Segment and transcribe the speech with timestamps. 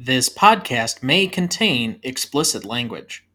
[0.00, 3.26] This podcast may contain explicit language.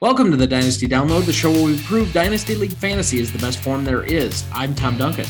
[0.00, 3.38] Welcome to the Dynasty Download, the show where we prove Dynasty League Fantasy is the
[3.38, 4.42] best form there is.
[4.52, 5.26] I'm Tom Duncan.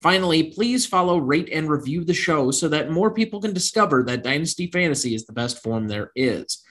[0.00, 4.22] Finally, please follow, rate, and review the show so that more people can discover that
[4.22, 6.62] Dynasty Fantasy is the best form there is.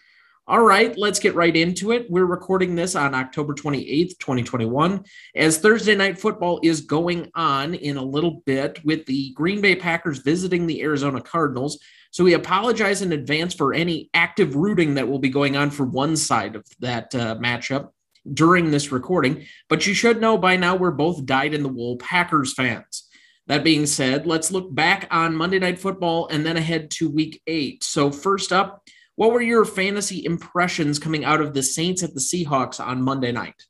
[0.51, 2.11] All right, let's get right into it.
[2.11, 7.95] We're recording this on October 28th, 2021, as Thursday night football is going on in
[7.95, 11.79] a little bit with the Green Bay Packers visiting the Arizona Cardinals.
[12.11, 15.85] So we apologize in advance for any active rooting that will be going on for
[15.85, 17.91] one side of that uh, matchup
[18.33, 19.45] during this recording.
[19.69, 23.07] But you should know by now we're both dyed in the wool Packers fans.
[23.47, 27.41] That being said, let's look back on Monday Night Football and then ahead to week
[27.47, 27.85] eight.
[27.85, 28.83] So, first up,
[29.21, 33.31] what were your fantasy impressions coming out of the Saints at the Seahawks on Monday
[33.31, 33.67] night?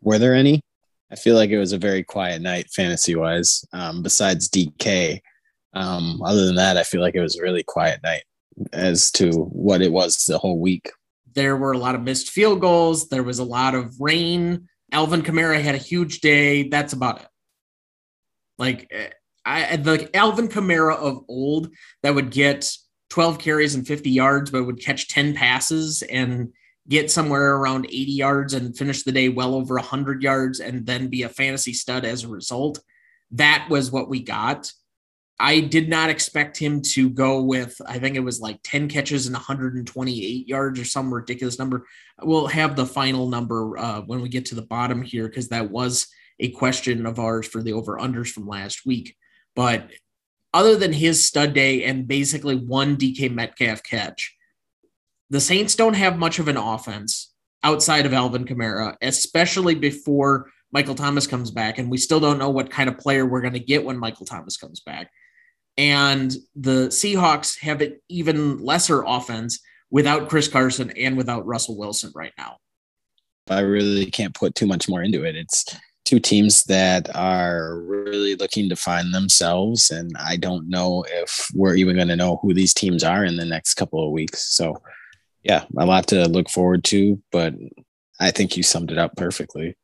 [0.00, 0.60] Were there any?
[1.10, 3.64] I feel like it was a very quiet night fantasy wise.
[3.72, 5.20] Um, besides DK,
[5.72, 8.22] um, other than that, I feel like it was a really quiet night
[8.72, 10.92] as to what it was the whole week.
[11.34, 13.08] There were a lot of missed field goals.
[13.08, 14.68] There was a lot of rain.
[14.92, 16.68] Alvin Kamara had a huge day.
[16.68, 17.28] That's about it.
[18.58, 19.08] Like eh,
[19.44, 21.70] I, the Alvin Kamara of old
[22.04, 22.72] that would get
[23.14, 26.52] 12 carries and 50 yards, but would catch 10 passes and
[26.88, 31.06] get somewhere around 80 yards and finish the day well over 100 yards and then
[31.06, 32.80] be a fantasy stud as a result.
[33.30, 34.72] That was what we got.
[35.38, 39.28] I did not expect him to go with, I think it was like 10 catches
[39.28, 41.86] and 128 yards or some ridiculous number.
[42.20, 45.70] We'll have the final number uh, when we get to the bottom here because that
[45.70, 46.08] was
[46.40, 49.16] a question of ours for the over unders from last week.
[49.54, 49.92] But
[50.54, 54.34] other than his stud day and basically one DK Metcalf catch,
[55.28, 57.32] the Saints don't have much of an offense
[57.64, 61.78] outside of Alvin Kamara, especially before Michael Thomas comes back.
[61.78, 64.26] And we still don't know what kind of player we're going to get when Michael
[64.26, 65.10] Thomas comes back.
[65.76, 69.58] And the Seahawks have an even lesser offense
[69.90, 72.58] without Chris Carson and without Russell Wilson right now.
[73.50, 75.36] I really can't put too much more into it.
[75.36, 75.64] It's
[76.04, 79.90] two teams that are really looking to find themselves.
[79.90, 83.36] And I don't know if we're even going to know who these teams are in
[83.36, 84.54] the next couple of weeks.
[84.54, 84.82] So,
[85.42, 87.54] yeah, a lot to look forward to, but
[88.20, 89.76] I think you summed it up perfectly.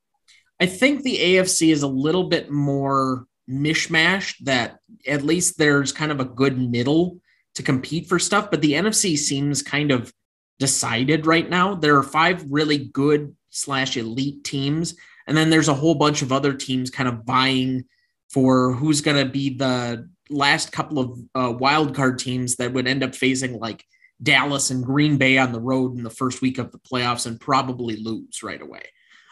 [0.60, 6.12] I think the AFC is a little bit more mishmash that at least there's kind
[6.12, 7.18] of a good middle
[7.54, 10.12] to compete for stuff, but the NFC seems kind of
[10.58, 11.74] decided right now.
[11.74, 14.94] There are five really good slash elite teams
[15.30, 17.84] and then there's a whole bunch of other teams kind of vying
[18.30, 22.88] for who's going to be the last couple of uh, wild card teams that would
[22.88, 23.84] end up facing like
[24.20, 27.38] Dallas and Green Bay on the road in the first week of the playoffs and
[27.38, 28.82] probably lose right away.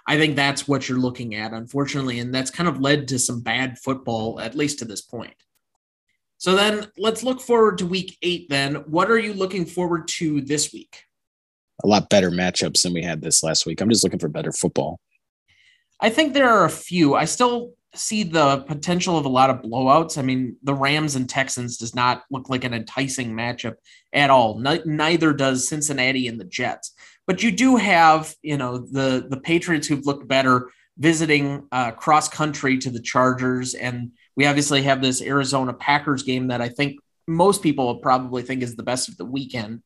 [0.07, 2.21] I think that's what you're looking at, unfortunately.
[2.21, 5.35] And that's kind of led to some bad football, at least to this point.
[6.37, 8.49] So then let's look forward to week eight.
[8.49, 11.03] Then, what are you looking forward to this week?
[11.83, 13.81] A lot better matchups than we had this last week.
[13.81, 15.01] I'm just looking for better football.
[16.01, 17.15] I think there are a few.
[17.15, 20.19] I still see the potential of a lot of blowouts.
[20.19, 23.75] I mean, the Rams and Texans does not look like an enticing matchup
[24.13, 24.59] at all.
[24.59, 26.93] neither does Cincinnati and the Jets.
[27.27, 32.29] But you do have, you know, the the Patriots who've looked better visiting uh, cross
[32.29, 36.99] country to the Chargers, and we obviously have this Arizona Packers game that I think
[37.27, 39.83] most people probably think is the best of the weekend.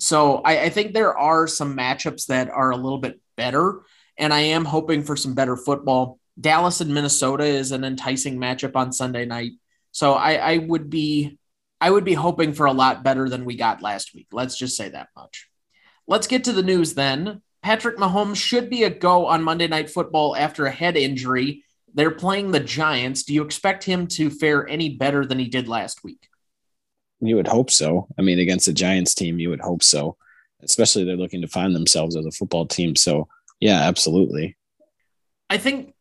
[0.00, 3.80] So I, I think there are some matchups that are a little bit better
[4.20, 6.20] and I am hoping for some better football.
[6.38, 9.52] Dallas and Minnesota is an enticing matchup on Sunday night,
[9.90, 11.38] so I, I would be
[11.80, 14.28] I would be hoping for a lot better than we got last week.
[14.32, 15.48] Let's just say that much.
[16.06, 17.40] Let's get to the news then.
[17.62, 21.64] Patrick Mahomes should be a go on Monday Night Football after a head injury.
[21.94, 23.24] They're playing the Giants.
[23.24, 26.28] Do you expect him to fare any better than he did last week?
[27.20, 28.06] You would hope so.
[28.18, 30.16] I mean, against the Giants team, you would hope so.
[30.62, 32.94] Especially they're looking to find themselves as a football team.
[32.96, 33.28] So
[33.60, 34.56] yeah, absolutely.
[35.48, 35.94] I think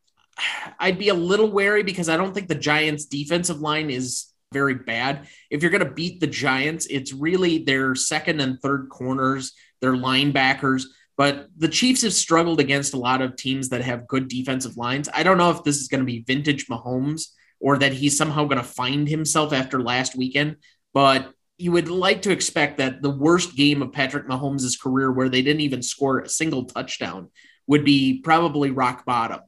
[0.79, 4.75] I'd be a little wary because I don't think the Giants' defensive line is very
[4.75, 5.27] bad.
[5.49, 9.93] If you're going to beat the Giants, it's really their second and third corners, their
[9.93, 10.85] linebackers.
[11.17, 15.09] But the Chiefs have struggled against a lot of teams that have good defensive lines.
[15.13, 17.27] I don't know if this is going to be vintage Mahomes
[17.59, 20.55] or that he's somehow going to find himself after last weekend,
[20.93, 25.27] but you would like to expect that the worst game of Patrick Mahomes' career, where
[25.27, 27.29] they didn't even score a single touchdown,
[27.69, 29.41] would be probably rock bottom.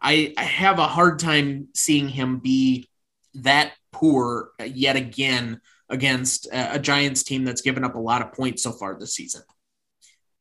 [0.00, 2.88] I, I have a hard time seeing him be
[3.34, 5.60] that poor yet again
[5.90, 9.14] against a, a Giants team that's given up a lot of points so far this
[9.14, 9.42] season.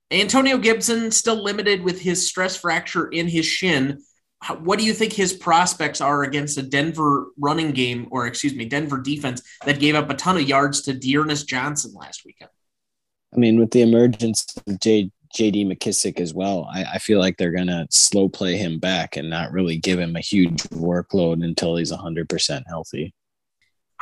[0.10, 4.02] Antonio Gibson still limited with his stress fracture in his shin.
[4.60, 8.64] What do you think his prospects are against a Denver running game, or excuse me,
[8.64, 12.52] Denver defense that gave up a ton of yards to D'Ernest Johnson last weekend?
[13.36, 17.38] I mean, with the emergence of J, JD McKissic as well, I, I feel like
[17.38, 21.44] they're going to slow play him back and not really give him a huge workload
[21.44, 23.14] until he's 100% healthy.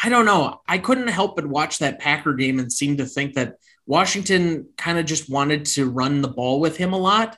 [0.02, 0.62] I don't know.
[0.68, 3.56] I couldn't help but watch that Packer game and seem to think that
[3.86, 7.38] Washington kind of just wanted to run the ball with him a lot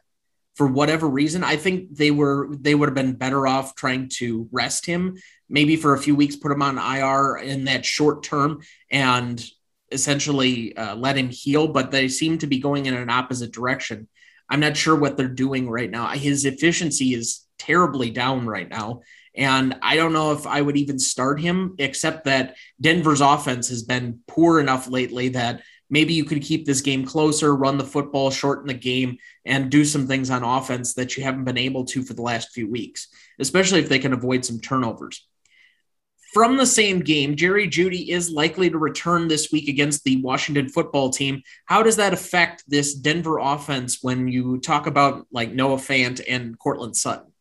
[0.55, 1.43] for whatever reason.
[1.43, 5.17] I think they were they would have been better off trying to rest him,
[5.47, 9.43] maybe for a few weeks, put him on IR in that short term, and
[9.91, 11.67] essentially uh, let him heal.
[11.67, 14.07] But they seem to be going in an opposite direction.
[14.49, 16.07] I'm not sure what they're doing right now.
[16.09, 19.01] His efficiency is terribly down right now.
[19.35, 23.83] And I don't know if I would even start him, except that Denver's offense has
[23.83, 28.31] been poor enough lately that maybe you could keep this game closer, run the football,
[28.31, 32.01] shorten the game, and do some things on offense that you haven't been able to
[32.01, 33.07] for the last few weeks,
[33.39, 35.27] especially if they can avoid some turnovers.
[36.33, 40.69] From the same game, Jerry Jeudy is likely to return this week against the Washington
[40.69, 41.41] football team.
[41.65, 46.57] How does that affect this Denver offense when you talk about like Noah Fant and
[46.59, 47.31] Courtland Sutton?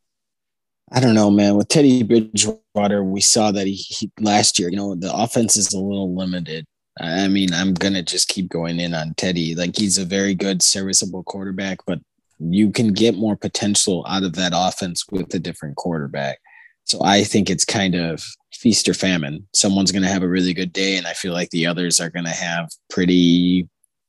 [0.92, 1.56] I don't know, man.
[1.56, 5.72] With Teddy Bridgewater, we saw that he, he last year, you know, the offense is
[5.72, 6.64] a little limited
[6.98, 9.54] I mean, I'm gonna just keep going in on Teddy.
[9.54, 12.00] Like he's a very good, serviceable quarterback, but
[12.38, 16.38] you can get more potential out of that offense with a different quarterback.
[16.86, 19.46] So I think it's kind of feast or famine.
[19.54, 22.30] Someone's gonna have a really good day, and I feel like the others are gonna
[22.30, 23.68] have pretty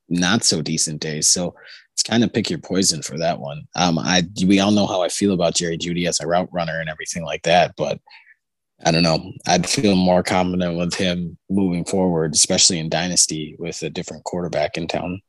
[0.10, 1.28] not so decent days.
[1.28, 1.54] So
[1.94, 3.68] it's kind of pick your poison for that one.
[3.76, 6.80] Um, I we all know how I feel about Jerry Jeudy as a route runner
[6.80, 8.00] and everything like that, but
[8.86, 9.32] I don't know.
[9.48, 14.78] I'd feel more confident with him moving forward, especially in Dynasty with a different quarterback
[14.78, 15.22] in town.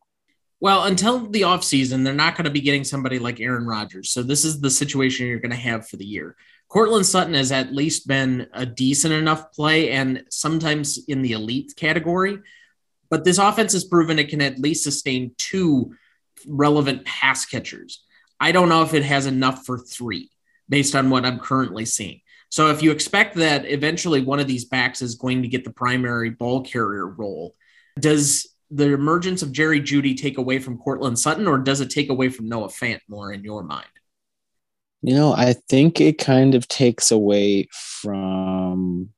[0.61, 4.11] Well, until the offseason, they're not going to be getting somebody like Aaron Rodgers.
[4.11, 6.37] So this is the situation you're going to have for the year.
[6.69, 11.73] Courtland Sutton has at least been a decent enough play and sometimes in the elite
[11.77, 12.39] category.
[13.11, 15.95] But this offense has proven it can at least sustain two
[16.47, 18.05] relevant pass catchers.
[18.39, 20.31] I don't know if it has enough for three
[20.69, 22.21] based on what I'm currently seeing.
[22.51, 25.71] So if you expect that eventually one of these backs is going to get the
[25.71, 27.55] primary ball carrier role,
[27.99, 32.11] does the emergence of Jerry Jeudy take away from Courtland Sutton, or does it take
[32.11, 33.87] away from Noah Fant more in your mind?
[35.03, 39.11] You know, I think it kind of takes away from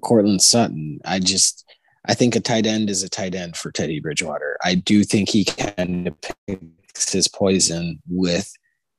[0.00, 0.98] Courtland Sutton.
[1.04, 1.64] I just
[2.06, 4.58] I think a tight end is a tight end for Teddy Bridgewater.
[4.64, 6.14] I do think he kind of
[6.46, 8.52] picks his poison with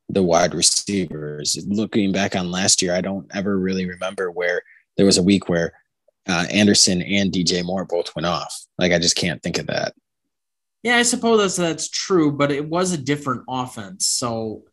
[0.10, 1.58] the wide receivers.
[1.68, 4.62] Looking back on last year, I don't ever really remember where
[4.98, 5.74] there was a week where
[6.28, 8.66] uh, Anderson and DJ Moore both went off.
[8.78, 9.94] Like I just can't think of that.
[10.82, 14.06] Yeah, I suppose that's, that's true, but it was a different offense.
[14.06, 14.64] So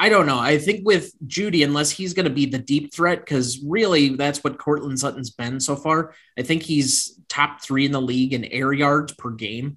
[0.00, 0.38] I don't know.
[0.38, 4.42] I think with Jeudy, unless he's going to be the deep threat, because really that's
[4.42, 6.14] what Courtland Sutton's been so far.
[6.38, 9.76] I think he's top three in the league in air yards per game.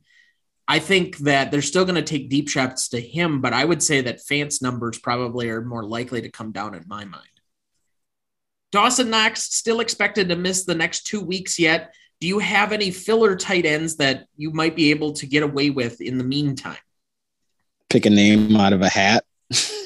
[0.65, 3.83] I think that they're still going to take deep shots to him, but I would
[3.83, 7.27] say that Fant's numbers probably are more likely to come down in my mind.
[8.71, 11.93] Dawson Knox still expected to miss the next two weeks yet.
[12.21, 15.69] Do you have any filler tight ends that you might be able to get away
[15.69, 16.77] with in the meantime?
[17.89, 19.25] Pick a name out of a hat.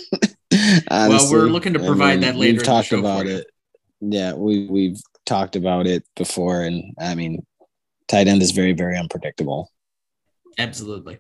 [0.91, 2.57] well, we're looking to provide I mean, that later.
[2.57, 3.47] We've talked about it.
[4.01, 7.45] Yeah, we we've talked about it before, and I mean,
[8.07, 9.71] tight end is very very unpredictable.
[10.57, 11.19] Absolutely.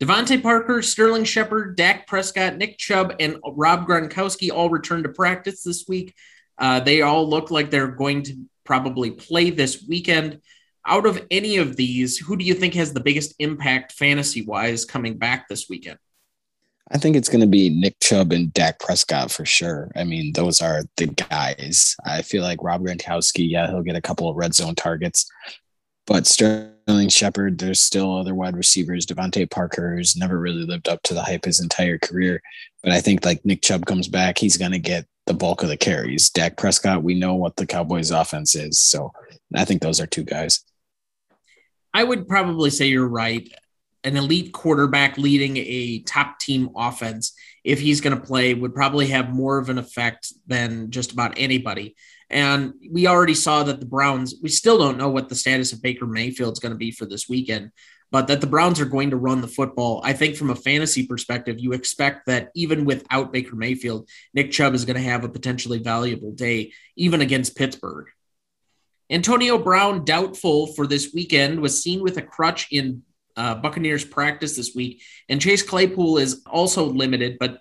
[0.00, 5.62] DeVante Parker, Sterling Shepard, Dak Prescott, Nick Chubb, and Rob Gronkowski all returned to practice
[5.62, 6.14] this week.
[6.58, 10.40] Uh, they all look like they're going to probably play this weekend.
[10.86, 14.84] Out of any of these, who do you think has the biggest impact fantasy wise
[14.84, 15.98] coming back this weekend?
[16.90, 19.90] I think it's going to be Nick Chubb and Dak Prescott for sure.
[19.96, 21.96] I mean, those are the guys.
[22.04, 25.28] I feel like Rob Gronkowski, yeah, he'll get a couple of red zone targets,
[26.06, 29.06] but Sterling Shepard, there's still other wide receivers.
[29.06, 32.40] DeVante Parker, who's never really lived up to the hype his entire career.
[32.82, 35.68] But I think like Nick Chubb comes back, he's going to get the bulk of
[35.68, 36.30] the carries.
[36.30, 38.78] Dak Prescott, we know what the Cowboys offense is.
[38.78, 39.12] So
[39.54, 40.64] I think those are two guys.
[41.92, 43.52] I would probably say you're right.
[44.06, 47.34] An elite quarterback leading a top team offense,
[47.64, 51.34] if he's going to play, would probably have more of an effect than just about
[51.36, 51.96] anybody.
[52.30, 55.82] And we already saw that the Browns, we still don't know what the status of
[55.82, 57.72] Baker Mayfield is going to be for this weekend,
[58.12, 60.00] but that the Browns are going to run the football.
[60.04, 64.74] I think from a fantasy perspective, you expect that even without Baker Mayfield, Nick Chubb
[64.74, 68.06] is going to have a potentially valuable day, even against Pittsburgh.
[69.10, 73.02] Antonio Brown, doubtful for this weekend, was seen with a crutch in
[73.36, 75.02] uh, Buccaneers practice this week.
[75.28, 77.58] And Chase Claypool is also limited, but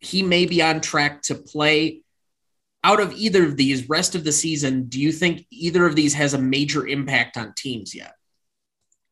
[0.00, 2.02] he may be on track to play
[2.84, 6.12] out of either of these rest of the season, do you think either of these
[6.12, 8.14] has a major impact on teams yet?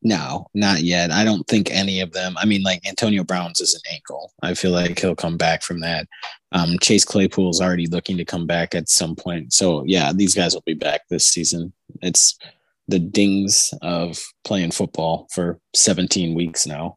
[0.03, 1.11] No, not yet.
[1.11, 2.35] I don't think any of them.
[2.37, 4.33] I mean, like Antonio Brown's is an ankle.
[4.43, 6.07] I feel like he'll come back from that.
[6.51, 9.53] Um, Chase Claypool's already looking to come back at some point.
[9.53, 11.73] So yeah, these guys will be back this season.
[12.03, 12.37] It's
[12.89, 16.97] the dings of playing football for 17 weeks now.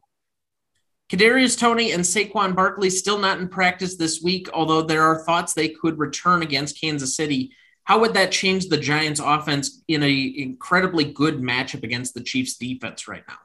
[1.10, 5.52] Kadarius Toney and Saquon Barkley still not in practice this week, although there are thoughts
[5.52, 7.52] they could return against Kansas City.
[7.84, 12.56] How would that change the Giants' offense in a incredibly good matchup against the Chiefs'
[12.56, 13.38] defense right now?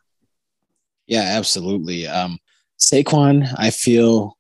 [1.06, 2.08] Yeah, absolutely.
[2.08, 2.40] Um,
[2.80, 4.38] Saquon, I feel,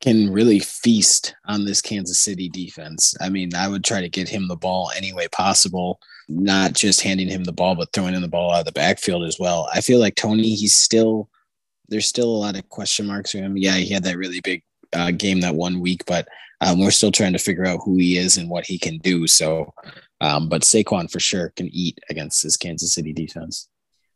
[0.00, 3.14] can really feast on this Kansas City defense.
[3.20, 7.00] I mean, I would try to get him the ball any way possible, not just
[7.00, 9.68] handing him the ball, but throwing in the ball out of the backfield as well.
[9.74, 11.28] I feel like Toney, he's still
[11.88, 13.56] there's still a lot of question marks for him.
[13.56, 14.62] Yeah, he had that really big
[14.92, 16.28] uh, game that one week, but
[16.60, 19.26] um, we're still trying to figure out who he is and what he can do.
[19.26, 19.72] So,
[20.20, 23.68] um, but Saquon for sure can eat against this Kansas City defense.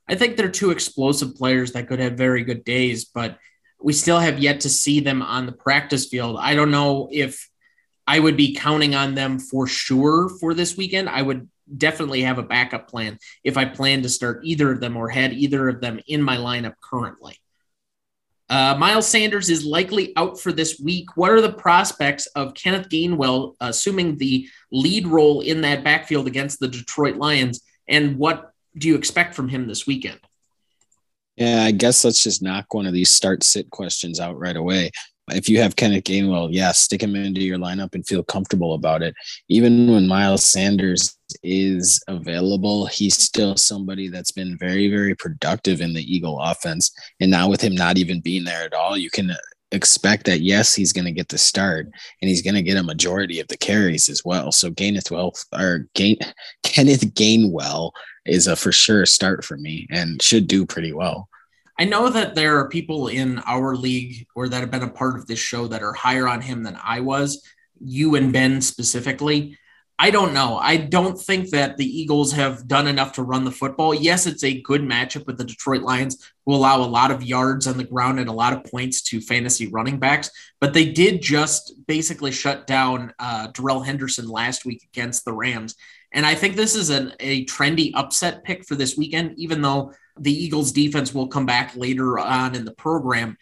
[0.09, 3.39] I think they're two explosive players that could have very good days, but
[3.85, 6.37] we still have yet to see them on the practice field.
[6.41, 7.49] I don't know if
[8.07, 11.09] I would be counting on them for sure for this weekend.
[11.09, 14.97] I would definitely have a backup plan if I plan to start either of them
[14.97, 17.39] or had either of them in my lineup currently.
[18.49, 21.17] Uh, Miles Sanders is likely out for this week.
[21.17, 26.61] What are the prospects of Kenneth Gainwell assuming the lead role in that backfield against
[26.61, 27.63] the Detroit Lions?
[27.89, 30.21] And what do you expect from him this weekend?
[31.37, 34.91] Yeah, I guess let's just knock one of these start sit questions out right away
[35.31, 39.03] if you have Kenneth Gainwell, yeah, stick him into your lineup and feel comfortable about
[39.03, 39.15] it.
[39.49, 45.95] Even when Miles Sanders is available, he's still somebody that's been very, very productive in
[45.95, 46.91] the Eagle offense.
[47.21, 49.33] And now with him not even being there at all, you can
[49.71, 52.83] expect that yes, he's going to get the start and he's going to get a
[52.83, 54.53] majority of the carries as well.
[54.53, 56.19] So Gaineth well or Gain
[56.63, 57.93] Kenneth Gainwell
[58.27, 61.29] is a for sure start for me and should do pretty well.
[61.79, 65.17] I know that there are people in our league or that have been a part
[65.17, 67.45] of this show that are higher on him than I was,
[67.81, 69.59] you and Ben specifically.
[69.99, 70.57] I don't know.
[70.57, 73.95] I don't think that the Eagles have done enough to run the football.
[73.95, 77.69] Yes, it's a good matchup with the Detroit Lions, who allow a lot of yards
[77.69, 80.31] on the ground and a lot of points to fantasy running backs.
[80.61, 85.77] But they did just basically shut down uh, Darrell Henderson last week against the Rams.
[86.13, 89.93] And I think this is an, a trendy upset pick for this weekend, even though
[90.19, 93.37] the Eagles defense will come back later on in the program.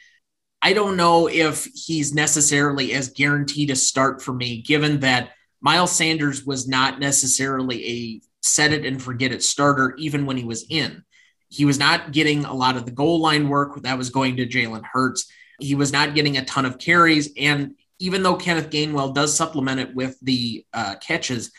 [0.63, 5.93] I don't know if he's necessarily as guaranteed a start for me, given that Miles
[5.93, 10.67] Sanders was not necessarily a set it and forget it starter, even when he was
[10.69, 11.05] in.
[11.49, 14.47] He was not getting a lot of the goal line work that was going to
[14.47, 15.31] Jalen Hurts.
[15.59, 17.31] He was not getting a ton of carries.
[17.37, 21.51] And even though Kenneth Gainwell does supplement it with the uh, catches,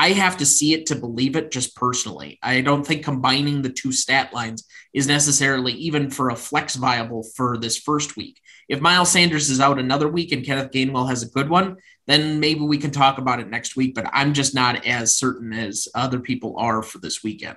[0.00, 2.38] I have to see it to believe it just personally.
[2.40, 4.64] I don't think combining the two stat lines
[4.94, 8.40] is necessarily even for a flex viable for this first week.
[8.68, 12.38] If Miles Sanders is out another week and Kenneth Gainwell has a good one, then
[12.38, 15.88] maybe we can talk about it next week, but I'm just not as certain as
[15.96, 17.56] other people are for this weekend.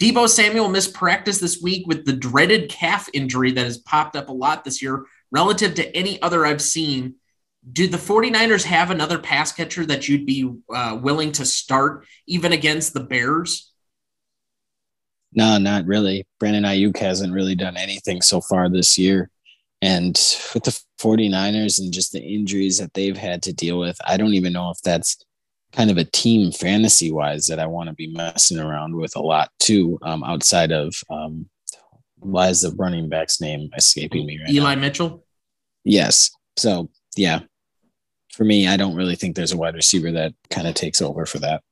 [0.00, 4.30] Deebo Samuel missed practice this week with the dreaded calf injury that has popped up
[4.30, 7.14] a lot this year relative to any other I've seen
[7.72, 12.52] do the 49ers have another pass catcher that you'd be uh, willing to start even
[12.52, 13.72] against the Bears?
[15.32, 16.26] No, not really.
[16.38, 19.30] Brandon Aiyuk hasn't really done anything so far this year.
[19.82, 20.14] And
[20.52, 24.34] with the 49ers and just the injuries that they've had to deal with, I don't
[24.34, 25.16] even know if that's
[25.72, 29.22] kind of a team fantasy wise that I want to be messing around with a
[29.22, 31.48] lot too, um, outside of um,
[32.16, 34.80] why is the running back's name escaping me right Eli now?
[34.80, 35.24] Mitchell?
[35.84, 36.30] Yes.
[36.56, 37.40] So yeah,
[38.40, 41.26] for me, I don't really think there's a wide receiver that kind of takes over
[41.26, 41.62] for that.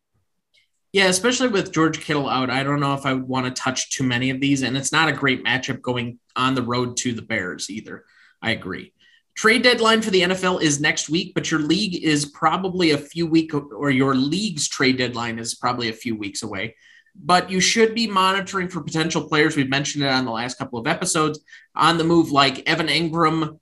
[0.92, 3.88] Yeah, especially with George Kittle out, I don't know if I would want to touch
[3.88, 4.60] too many of these.
[4.60, 8.04] And it's not a great matchup going on the road to the Bears either.
[8.42, 8.92] I agree.
[9.34, 13.26] Trade deadline for the NFL is next week, but your league is probably a few
[13.26, 16.74] week or your league's trade deadline is probably a few weeks away.
[17.20, 19.56] but you should be monitoring for potential players.
[19.56, 21.40] We've mentioned it on the last couple of episodes
[21.74, 23.58] on the move, like Evan Engram,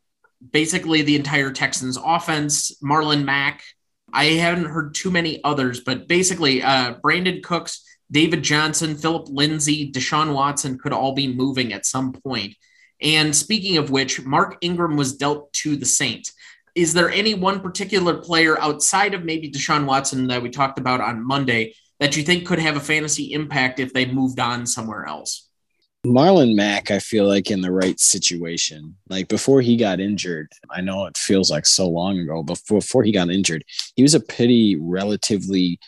[0.52, 3.62] basically the entire Texans offense, Marlon Mack.
[4.12, 9.90] I haven't heard too many others, but basically, uh, Brandin Cooks, David Johnson, Phillip Lindsay,
[9.90, 12.54] Deshaun Watson could all be moving at some point.
[13.00, 16.32] And speaking of which, Mark Ingram was dealt to the Saints.
[16.74, 21.00] Is there any one particular player outside of maybe Deshaun Watson that we talked about
[21.00, 25.06] on Monday that you think could have a fantasy impact if they moved on somewhere
[25.06, 25.45] else?
[26.06, 28.96] Marlon Mack, I feel like in the right situation.
[29.08, 33.02] Like before he got injured, I know it feels like so long ago, but before
[33.02, 33.64] he got injured,
[33.96, 35.78] he was a pretty relatively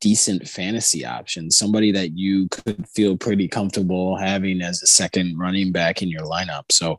[0.00, 5.72] decent fantasy option, somebody that you could feel pretty comfortable having as a second running
[5.72, 6.64] back in your lineup.
[6.70, 6.98] So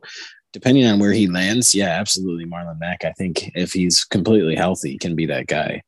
[0.52, 3.04] depending on where he lands, yeah, absolutely Marlon Mack.
[3.04, 5.82] I think if he's completely healthy, can be that guy.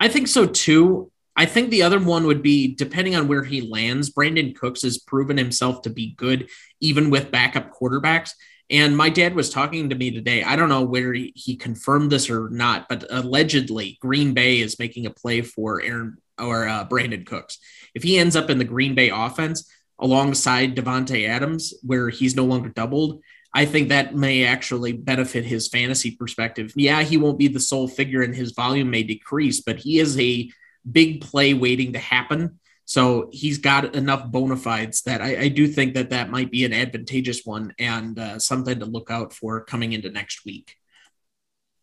[0.00, 1.10] I think so too.
[1.38, 4.10] I think the other one would be depending on where he lands.
[4.10, 6.48] Brandin Cooks has proven himself to be good,
[6.80, 8.32] even with backup quarterbacks.
[8.70, 10.42] And my dad was talking to me today.
[10.42, 15.06] I don't know where he, confirmed this or not, but allegedly Green Bay is making
[15.06, 17.58] a play for Aaron or uh, Brandin Cooks.
[17.94, 22.46] If he ends up in the Green Bay offense alongside Davante Adams, where he's no
[22.46, 23.22] longer doubled,
[23.54, 26.72] I think that may actually benefit his fantasy perspective.
[26.74, 30.18] Yeah, he won't be the sole figure and his volume may decrease, but he is
[30.18, 30.50] a
[30.92, 32.58] big play waiting to happen.
[32.84, 36.64] So he's got enough bona fides that I, I do think that that might be
[36.64, 40.74] an advantageous one and uh, something to look out for coming into next week.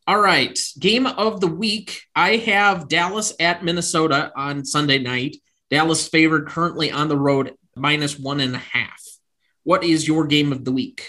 [0.07, 2.03] All right, game of the week.
[2.15, 5.37] I have Dallas at Minnesota on Sunday night.
[5.69, 9.01] Dallas favored currently on the road minus one and a half.
[9.63, 11.07] What is your game of the week?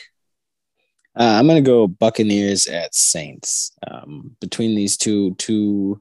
[1.18, 3.72] Uh, I'm going to go Buccaneers at Saints.
[3.86, 6.00] Um, between these two two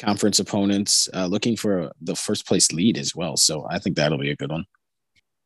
[0.00, 3.36] conference opponents, uh, looking for the first place lead as well.
[3.36, 4.64] So I think that'll be a good one.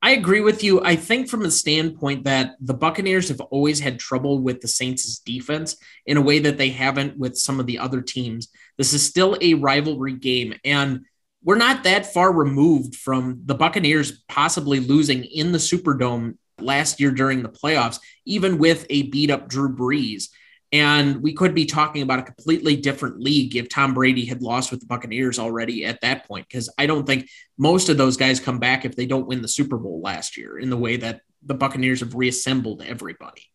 [0.01, 0.83] I agree with you.
[0.83, 5.19] I think from the standpoint that the Buccaneers have always had trouble with the Saints'
[5.19, 8.49] defense in a way that they haven't with some of the other teams.
[8.77, 11.07] This is still a rivalry game, and
[11.43, 17.11] we're not that far removed from the Buccaneers possibly losing in the Superdome last year
[17.11, 20.29] during the playoffs, even with a beat up Drew Brees.
[20.75, 24.73] And we could be talking about a completely different league if Tom Brady had lost
[24.73, 26.49] with the Buccaneers already at that point.
[26.49, 29.47] Because I don't think most of those guys come back if they don't win the
[29.47, 33.49] Super Bowl last year in the way that the Buccaneers have reassembled everybody.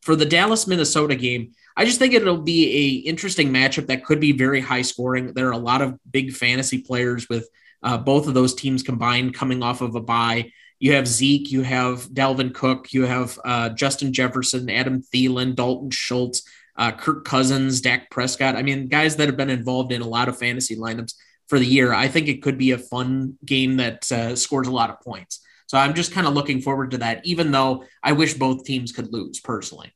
[0.00, 4.18] For the Dallas Minnesota game, I just think it'll be a interesting matchup that could
[4.18, 5.34] be very high scoring.
[5.34, 7.50] There are a lot of big fantasy players with
[7.82, 10.50] uh, both of those teams combined coming off of a bye.
[10.78, 15.90] You have Zeke, you have Dalvin Cook, you have uh, Justin Jefferson, Adam Thielen, Dalton
[15.90, 16.42] Schultz
[16.76, 18.56] uh, Kirk Cousins, Dak Prescott.
[18.56, 21.14] I mean, guys that have been involved in a lot of fantasy lineups
[21.48, 21.92] for the year.
[21.92, 25.40] I think it could be a fun game that uh, scores a lot of points.
[25.66, 28.92] So I'm just kind of looking forward to that, even though I wish both teams
[28.92, 29.92] could lose personally.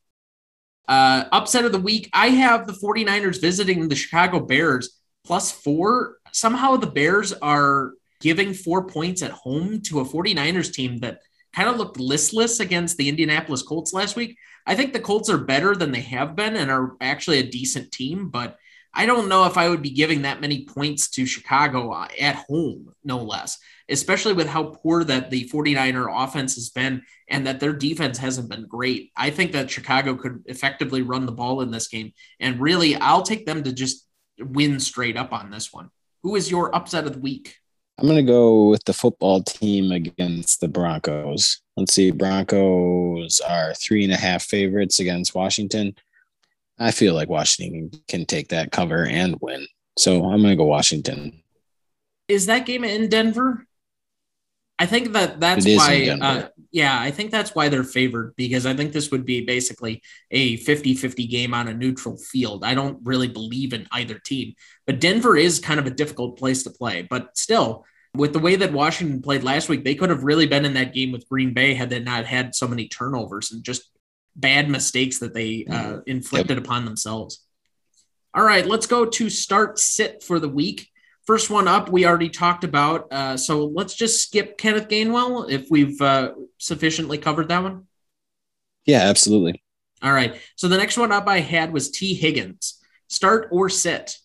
[0.87, 6.17] Uh, upset of the week, I have the 49ers visiting the Chicago Bears plus four.
[6.31, 11.19] Somehow the Bears are giving four points at home to a 49ers team that
[11.57, 14.37] kind of looked listless against the Indianapolis Colts last week.
[14.67, 17.91] I think the Colts are better than they have been and are actually a decent
[17.91, 18.57] team, but
[18.93, 22.35] I don't know if I would be giving that many points to Chicago uh, at
[22.47, 23.57] home, no less,
[23.89, 28.51] especially with how poor that the 49er offense has been and that their defense hasn't
[28.51, 29.11] been great.
[29.17, 32.13] I think that Chicago could effectively run the ball in this game.
[32.39, 34.05] And really, I'll take them to just
[34.37, 35.89] win straight up on this one.
[36.21, 37.55] Who is your upset of the week?
[37.99, 41.61] I'm going to go with the football team against the Broncos.
[41.75, 42.11] Let's see.
[42.11, 45.95] Broncos are three and a half favorites against Washington.
[46.79, 49.67] I feel like Washington can take that cover and win.
[49.97, 51.41] So I'm going to go Washington.
[52.27, 53.66] Is that game in Denver?
[54.79, 58.75] I think that that's why, uh, yeah, I think that's why they're favored because I
[58.75, 62.63] think this would be basically a 50 50 game on a neutral field.
[62.63, 64.53] I don't really believe in either team,
[64.85, 67.07] but Denver is kind of a difficult place to play.
[67.09, 70.65] But still, with the way that Washington played last week, they could have really been
[70.65, 73.89] in that game with Green Bay had they not had so many turnovers and just
[74.35, 75.99] bad mistakes that they uh, mm-hmm.
[76.05, 76.65] inflicted yep.
[76.65, 77.43] upon themselves.
[78.33, 80.89] All right, let's go to start sit for the week.
[81.27, 83.11] First one up, we already talked about.
[83.11, 87.85] Uh, so let's just skip Kenneth Gainwell if we've uh, sufficiently covered that one.
[88.85, 89.61] Yeah, absolutely.
[90.01, 90.39] All right.
[90.55, 92.79] So the next one up I had was Tee Higgins.
[93.09, 94.17] Start or sit?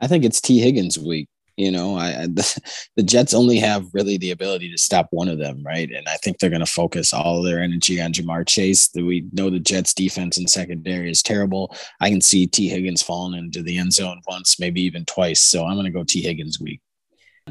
[0.00, 1.28] I think it's Tee Higgins week.
[1.56, 2.60] You know, I, I the,
[2.96, 5.90] the, Jets only have really the ability to stop one of them, right?
[5.90, 8.90] And I think they're going to focus all their energy on Ja'Marr Chase.
[8.94, 11.74] We know the Jets' defense and secondary is terrible.
[12.00, 15.40] I can see Tee Higgins falling into the end zone once, maybe even twice.
[15.40, 16.80] So I'm going to go Tee Higgins week.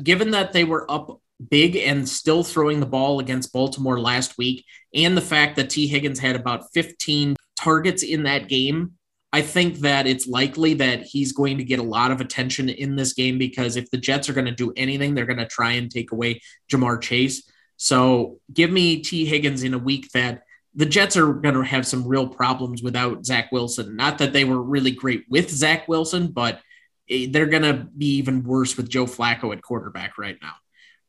[0.01, 4.65] Given that they were up big and still throwing the ball against Baltimore last week,
[4.93, 8.93] and the fact that Tee Higgins had about 15 targets in that game,
[9.35, 12.95] I think that it's likely that he's going to get a lot of attention in
[12.95, 15.71] this game because if the Jets are going to do anything, they're going to try
[15.71, 16.39] and take away
[16.71, 17.43] Ja'Marr Chase.
[17.75, 20.43] So give me Tee Higgins in a week that
[20.73, 23.97] the Jets are going to have some real problems without Zach Wilson.
[23.97, 26.61] Not that they were really great with Zach Wilson, but
[27.09, 30.53] eh, they're going to be even worse with Joe Flacco at quarterback right now.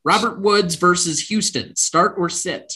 [0.04, 2.74] Robert Woods versus Houston, start or sit?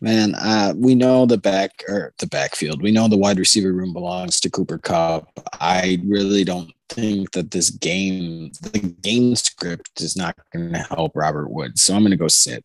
[0.00, 2.82] Man, uh, we know the back or the backfield.
[2.82, 5.30] We know the wide receiver room belongs to Cooper Kupp.
[5.60, 11.12] I really don't think that this game, the game script, is not going to help
[11.14, 11.82] Robert Woods.
[11.82, 12.64] So I'm going to go sit.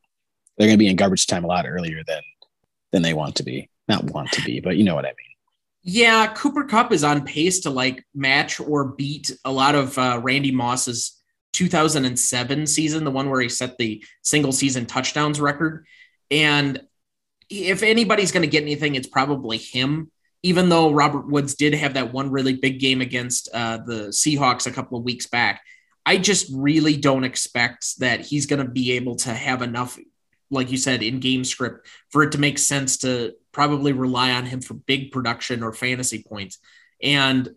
[0.57, 2.21] They're going to be in garbage time a lot earlier than
[2.91, 3.69] than they want to be.
[3.87, 5.15] Not want to be, but you know what I mean.
[5.81, 10.19] Yeah, Cooper Kupp is on pace to like match or beat a lot of uh,
[10.21, 11.19] Randy Moss's
[11.53, 15.85] 2007 season, the one where he set the single season touchdowns record.
[16.29, 16.81] And
[17.49, 20.11] if anybody's going to get anything, it's probably him.
[20.41, 24.67] Even though Robert Woods did have that one really big game against uh, the Seahawks
[24.67, 25.61] a couple of weeks back,
[26.05, 29.99] I just really don't expect that he's going to be able to have enough,
[30.49, 34.45] like you said, in game script for it to make sense to probably rely on
[34.45, 36.59] him for big production or fantasy points.
[37.03, 37.49] And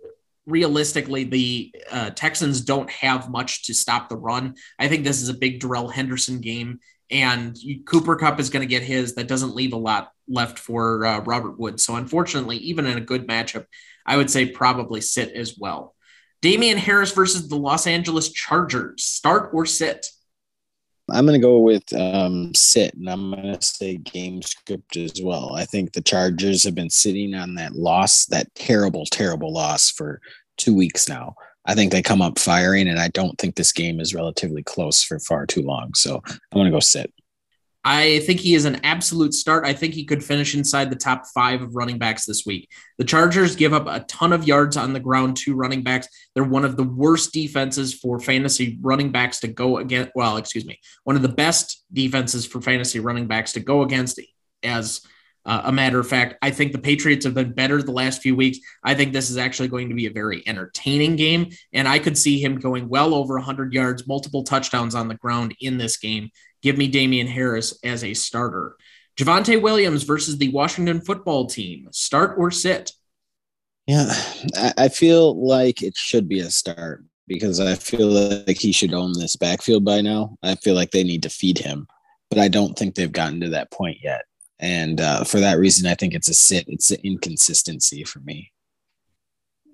[0.46, 4.54] realistically, the uh, Texans don't have much to stop the run.
[4.78, 6.80] I think this is a big Darrell Henderson game,
[7.12, 9.14] and Cooper Kupp is going to get his.
[9.14, 11.84] That doesn't leave a lot left for uh, Robert Woods.
[11.84, 13.66] So, unfortunately, even in a good matchup,
[14.06, 15.94] I would say probably sit as well.
[16.40, 19.04] Damien Harris versus the Los Angeles Chargers.
[19.04, 20.08] Start or sit?
[21.10, 25.20] I'm going to go with um, sit, and I'm going to say game script as
[25.22, 25.54] well.
[25.54, 30.20] I think the Chargers have been sitting on that loss, that terrible, terrible loss for
[30.56, 31.34] two weeks now.
[31.64, 35.02] I think they come up firing, and I don't think this game is relatively close
[35.02, 35.94] for far too long.
[35.94, 37.12] So I'm going to go sit.
[37.84, 39.64] I think he is an absolute start.
[39.64, 42.68] I think he could finish inside the top five of running backs this week.
[42.98, 46.06] The Chargers give up a ton of yards on the ground to running backs.
[46.34, 50.12] They're one of the worst defenses for fantasy running backs to go against.
[50.14, 54.20] Well, excuse me, one of the best defenses for fantasy running backs to go against.
[54.62, 55.00] As
[55.44, 58.36] uh, a matter of fact, I think the Patriots have been better the last few
[58.36, 58.58] weeks.
[58.84, 62.16] I think this is actually going to be a very entertaining game, and I could
[62.16, 66.30] see him going well over 100 yards, multiple touchdowns on the ground in this game.
[66.62, 68.76] Give me Damien Harris as a starter.
[69.16, 71.88] Javonte Williams versus the Washington football team.
[71.90, 72.92] Start or sit?
[73.86, 74.12] Yeah,
[74.78, 79.12] I feel like it should be a start because I feel like he should own
[79.12, 80.36] this backfield by now.
[80.42, 81.88] I feel like they need to feed him,
[82.30, 84.22] but I don't think they've gotten to that point yet.
[84.62, 86.64] And uh, for that reason, I think it's a sit.
[86.68, 88.52] It's an inconsistency for me.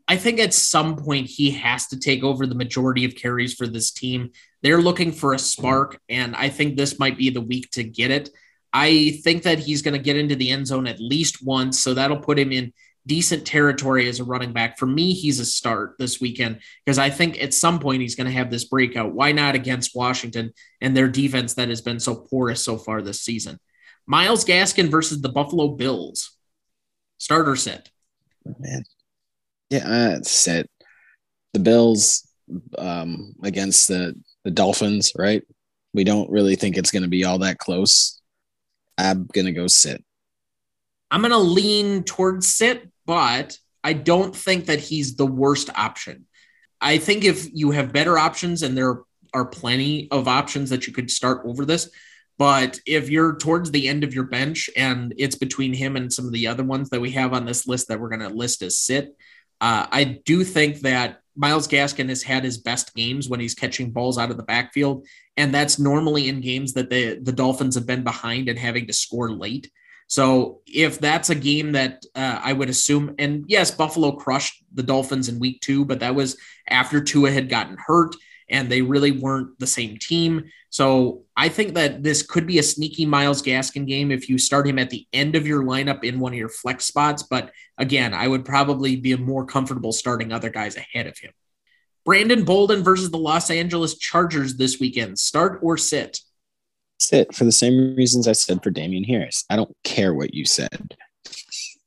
[0.09, 3.66] I think at some point he has to take over the majority of carries for
[3.66, 4.31] this team.
[4.62, 8.11] They're looking for a spark, and I think this might be the week to get
[8.11, 8.31] it.
[8.72, 11.92] I think that he's going to get into the end zone at least once, so
[11.92, 12.72] that'll put him in
[13.07, 14.79] decent territory as a running back.
[14.79, 18.27] For me, he's a start this weekend because I think at some point he's going
[18.27, 19.12] to have this breakout.
[19.12, 23.20] Why not against Washington and their defense that has been so porous so far this
[23.20, 23.59] season?
[24.08, 26.32] Myles Gaskin versus the Buffalo Bills.
[27.18, 27.90] Starter set.
[28.58, 28.84] Man.
[29.68, 30.66] Yeah, uh, set.
[31.52, 32.26] The Bills
[32.78, 35.42] um, against the the Dolphins, right?
[35.92, 38.20] We don't really think it's going to be all that close.
[38.96, 40.02] I'm going to go sit.
[41.10, 46.26] I'm going to lean towards sit, but I don't think that he's the worst option.
[46.80, 49.02] I think if you have better options, and there
[49.34, 51.90] are plenty of options that you could start over this,
[52.38, 56.24] but if you're towards the end of your bench and it's between him and some
[56.24, 58.62] of the other ones that we have on this list that we're going to list
[58.62, 59.16] as sit,
[59.61, 63.90] uh, I do think that Myles Gaskin has had his best games when he's catching
[63.90, 67.87] balls out of the backfield, and that's normally in games that the the Dolphins have
[67.87, 69.70] been behind and having to score late.
[70.09, 74.83] So if that's a game that uh, I would assume, and yes, Buffalo crushed the
[74.83, 78.16] Dolphins in Week Two, but that was after Tua had gotten hurt
[78.50, 80.44] and they really weren't the same team.
[80.70, 84.66] So I think that this could be a sneaky Myles Gaskin game if you start
[84.66, 87.22] him at the end of your lineup in one of your flex spots.
[87.22, 91.32] But again, I would probably be more comfortable starting other guys ahead of him.
[92.04, 95.18] Brandon Bolden versus the Los Angeles Chargers this weekend.
[95.18, 96.20] Start or sit?
[96.98, 99.44] Sit for the same reasons I said for Damien Harris.
[99.50, 100.96] I don't care what you said.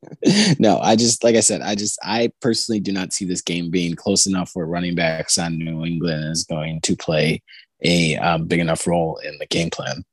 [0.59, 3.69] no, I just like I said, I just I personally do not see this game
[3.69, 7.41] being close enough where running backs on New England is going to play
[7.83, 10.03] a um, big enough role in the game plan.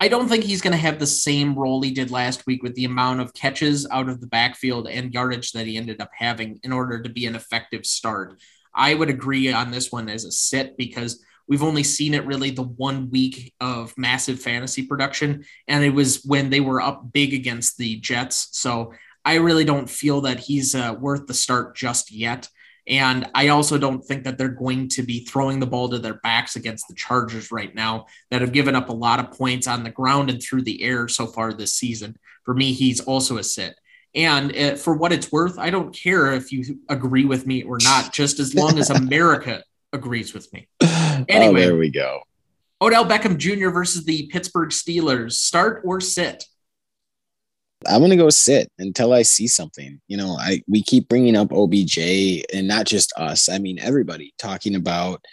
[0.00, 2.74] I don't think he's going to have the same role he did last week with
[2.74, 6.58] the amount of catches out of the backfield and yardage that he ended up having
[6.64, 8.40] in order to be an effective start.
[8.74, 12.50] I would agree on this one as a sit because we've only seen it really
[12.50, 17.34] the one week of massive fantasy production, and it was when they were up big
[17.34, 18.48] against the Jets.
[18.52, 18.92] So
[19.24, 22.48] I really don't feel that he's uh, worth the start just yet.
[22.88, 26.14] And I also don't think that they're going to be throwing the ball to their
[26.14, 29.84] backs against the Chargers right now that have given up a lot of points on
[29.84, 32.16] the ground and through the air so far this season.
[32.44, 33.78] For me, he's also a sit.
[34.14, 37.78] And uh, for what it's worth, I don't care if you agree with me or
[37.82, 40.66] not, just as long as America agrees with me.
[41.22, 42.20] Oh, anyway, oh, there we go.
[42.80, 43.70] Odell Beckham Jr.
[43.70, 45.32] versus the Pittsburgh Steelers.
[45.32, 46.44] Start or sit?
[47.86, 50.00] I'm gonna go sit until I see something.
[50.08, 51.98] You know, I we keep bringing up OBJ
[52.52, 53.48] and not just us.
[53.48, 55.24] I mean, everybody talking about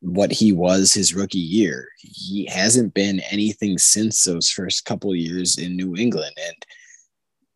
[0.00, 1.88] what he was his rookie year.
[1.98, 6.36] He hasn't been anything since those first couple years in New England.
[6.46, 6.56] And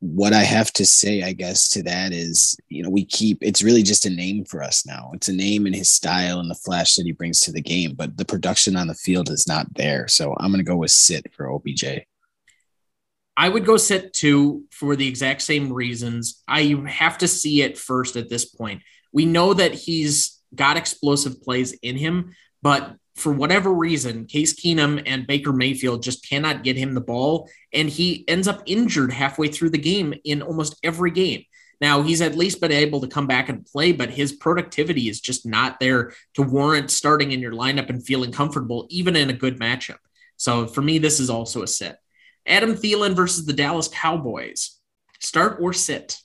[0.01, 3.63] what I have to say, I guess, to that is, you know, we keep it's
[3.63, 5.11] really just a name for us now.
[5.15, 7.95] It's a name and his style and the flash that he brings to the game,
[7.97, 10.07] but the production on the field is not there.
[10.07, 11.85] So I'm gonna go with sit for OBJ.
[13.37, 16.43] I would go sit two for the exact same reasons.
[16.47, 18.83] I have to see it first at this point.
[19.13, 25.03] We know that he's got explosive plays in him, but for whatever reason, Case Keenum
[25.05, 29.49] and Baker Mayfield just cannot get him the ball, and he ends up injured halfway
[29.49, 31.45] through the game in almost every game.
[31.81, 35.21] Now, he's at least been able to come back and play, but his productivity is
[35.21, 39.35] just not there to warrant starting in your lineup and feeling comfortable, even in a
[39.35, 39.99] good matchup.
[40.37, 41.97] So for me, this is also a sit.
[42.47, 44.77] Adam Thielen versus the Dallas Cowboys.
[45.21, 46.19] Start or sit?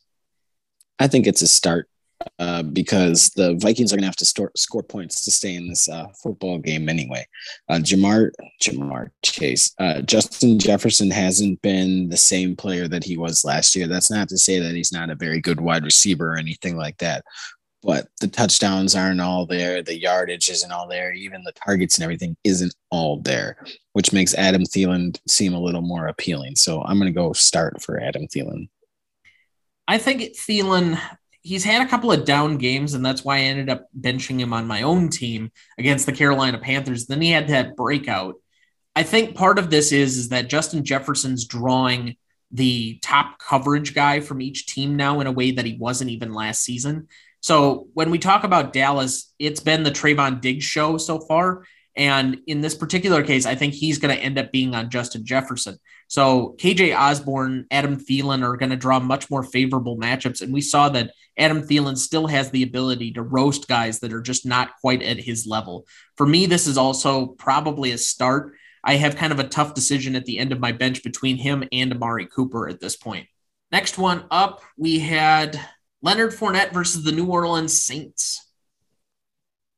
[0.97, 1.89] I think it's a start
[2.39, 5.88] uh, because the Vikings are going to have to score points to stay in this
[5.89, 7.25] uh, football game anyway.
[7.69, 8.31] Uh, Ja'Marr,
[8.62, 13.88] Ja'Marr Chase, uh, Justin Jefferson hasn't been the same player that he was last year.
[13.88, 16.97] That's not to say that he's not a very good wide receiver or anything like
[16.97, 17.23] that
[17.83, 19.83] but the touchdowns aren't all there.
[19.83, 21.12] The yardage isn't all there.
[21.13, 23.57] Even the targets and everything isn't all there,
[23.91, 26.55] which makes Adam Thielen seem a little more appealing.
[26.55, 28.69] So I'm going to go start for Adam Thielen.
[29.88, 30.99] I think Thielen,
[31.43, 34.53] he's had a couple of down games, and that's why I ended up benching him
[34.53, 37.06] on my own team against the Carolina Panthers.
[37.06, 38.36] Then he had that breakout.
[38.95, 42.15] I think part of this is, is that Justin Jefferson's drawing
[42.51, 46.34] the top coverage guy from each team now in a way that he wasn't even
[46.34, 47.08] last season.
[47.41, 51.65] So when we talk about Dallas, it's been the Trevon Diggs show so far.
[51.95, 55.25] And in this particular case, I think he's going to end up being on Justin
[55.25, 55.77] Jefferson.
[56.08, 60.41] So KJ Osborn, Adam Thielen are going to draw much more favorable matchups.
[60.41, 64.21] And we saw that Adam Thielen still has the ability to roast guys that are
[64.21, 65.86] just not quite at his level.
[66.17, 68.53] For me, this is also probably a start.
[68.84, 71.63] I have kind of a tough decision at the end of my bench between him
[71.71, 73.27] and Amari Cooper at this point.
[73.71, 75.60] Next one up, we had
[76.01, 78.51] Leonard Fournette versus the New Orleans Saints.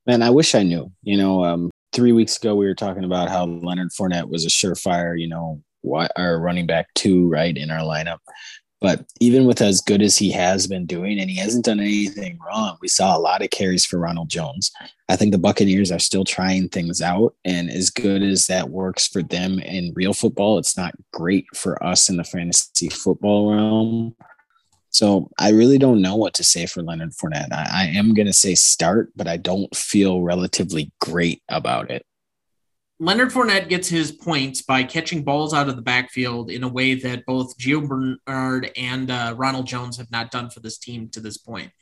[0.06, 0.92] Man, I wish I knew.
[1.02, 4.48] You know, um, three weeks ago we were talking about how Leonard Fournette was a
[4.48, 5.62] surefire, you know,
[6.16, 8.18] our running back two right in our lineup.
[8.82, 12.38] But even with as good as he has been doing, and he hasn't done anything
[12.46, 14.70] wrong, we saw a lot of carries for Ronald Jones.
[15.08, 17.34] I think the Buccaneers are still trying things out.
[17.46, 21.82] And as good as that works for them in real football, it's not great for
[21.82, 24.14] us in the fantasy football realm.
[24.96, 27.52] So I really don't know what to say for Leonard Fournette.
[27.52, 32.06] I, I am going to say start, but I don't feel relatively great about it.
[32.98, 36.94] Leonard Fournette gets his points by catching balls out of the backfield in a way
[36.94, 41.20] that both Gio Bernard and uh, Ronald Jones have not done for this team to
[41.20, 41.72] this point.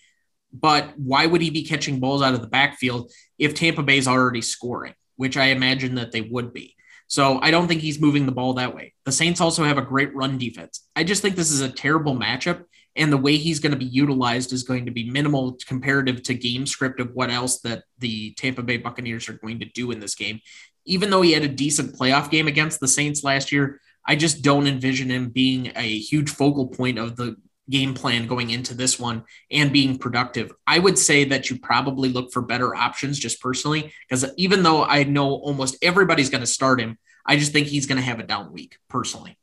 [0.52, 4.08] But why would he be catching balls out of the backfield if Tampa Bay is
[4.08, 6.74] already scoring, which I imagine that they would be?
[7.06, 8.92] So I don't think he's moving the ball that way.
[9.04, 10.84] The Saints also have a great run defense.
[10.96, 12.64] I just think this is a terrible matchup
[12.96, 16.34] and the way he's going to be utilized is going to be minimal comparative to
[16.34, 20.00] game script of what else that the Tampa Bay Buccaneers are going to do in
[20.00, 20.40] this game.
[20.84, 24.42] Even though he had a decent playoff game against the Saints last year, I just
[24.42, 27.36] don't envision him being a huge focal point of the
[27.70, 30.52] game plan going into this one and being productive.
[30.66, 34.84] I would say that you probably look for better options just personally, because even though
[34.84, 38.20] I know almost everybody's going to start him, I just think he's going to have
[38.20, 39.38] a down week personally.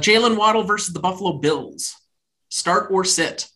[0.00, 1.96] Jaylen Waddle versus the Buffalo Bills.
[2.48, 3.48] Start or sit?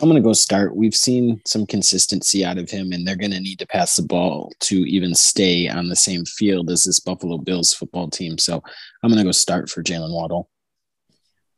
[0.00, 0.74] I'm going to go start.
[0.74, 4.02] We've seen some consistency out of him, and they're going to need to pass the
[4.02, 8.38] ball to even stay on the same field as this Buffalo Bills football team.
[8.38, 8.62] So
[9.02, 10.48] I'm going to go start for Jaylen Waddle.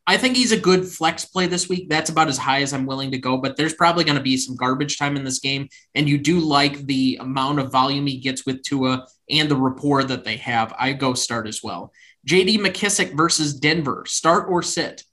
[0.04, 1.88] I think he's a good flex play this week.
[1.88, 4.36] That's about as high as I'm willing to go, but there's probably going to be
[4.36, 5.68] some garbage time in this game.
[5.94, 10.02] And you do like the amount of volume he gets with Tua and the rapport
[10.02, 10.74] that they have.
[10.76, 11.92] I go start as well.
[12.26, 14.02] JD McKissic versus Denver.
[14.08, 15.04] Start or sit?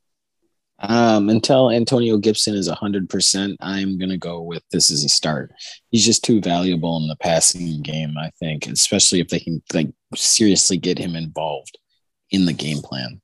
[0.82, 5.52] Um, until Antonio Gibson is 100%, I'm going to go with this as a start.
[5.90, 9.90] He's just too valuable in the passing game, I think, especially if they can like
[10.16, 11.78] seriously get him involved
[12.32, 13.20] in the game plan.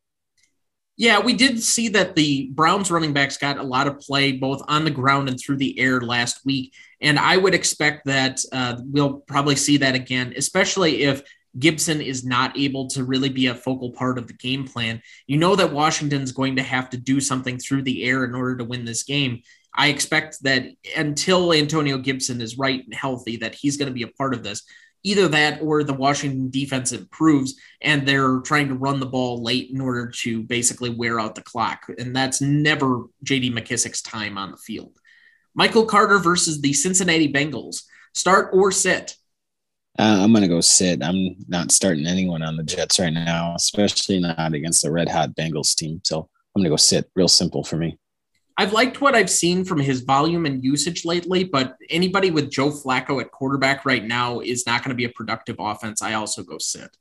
[0.98, 4.62] Yeah, we did see that the Browns running backs got a lot of play both
[4.68, 6.74] on the ground and through the air last week.
[7.02, 11.22] And I would expect that uh, we'll probably see that again, especially if
[11.58, 15.02] Gibson is not able to really be a focal part of the game plan.
[15.28, 18.58] You know that Washington's going to have to do something through the air in order
[18.58, 19.42] to win this game.
[19.74, 20.66] I expect that
[20.96, 24.44] until Antonio Gibson is right and healthy, that he's going to be a part of
[24.44, 24.64] this.
[25.04, 29.70] Either that or the Washington defense improves and they're trying to run the ball late
[29.70, 31.86] in order to basically wear out the clock.
[32.00, 34.98] And that's never JD McKissic's time on the field.
[35.54, 37.84] Michael Carter versus the Cincinnati Bengals.
[38.14, 39.16] Start or sit?
[39.98, 41.02] Uh, I'm going to go sit.
[41.02, 45.36] I'm not starting anyone on the Jets right now, especially not against the red hot
[45.36, 46.02] Bengals team.
[46.04, 47.10] So I'm going to go sit.
[47.16, 47.98] Real simple for me.
[48.58, 52.70] I've liked what I've seen from his volume and usage lately, but anybody with Joe
[52.70, 56.02] Flacco at quarterback right now is not going to be a productive offense.
[56.02, 56.96] I also go sit.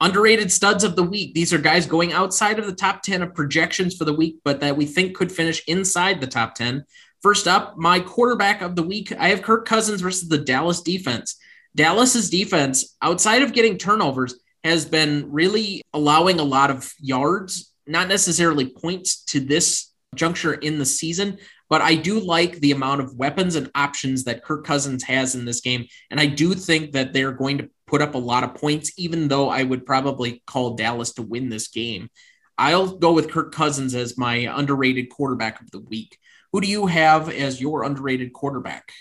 [0.00, 1.34] Underrated studs of the week.
[1.34, 4.60] These are guys going outside of the top 10 of projections for the week, but
[4.60, 6.84] that we think could finish inside the top 10.
[7.22, 9.12] First up, my quarterback of the week.
[9.18, 11.38] I have Kirk Cousins versus the Dallas defense.
[11.76, 18.08] Dallas's defense, outside of getting turnovers, has been really allowing a lot of yards, not
[18.08, 23.16] necessarily points to this juncture in the season, but I do like the amount of
[23.16, 25.86] weapons and options that Kirk Cousins has in this game.
[26.10, 29.28] And I do think that they're going to put up a lot of points, even
[29.28, 32.08] though I would probably call Dallas to win this game.
[32.56, 36.16] I'll go with Kirk Cousins as my underrated quarterback of the week.
[36.52, 38.92] Who do you have as your underrated quarterback?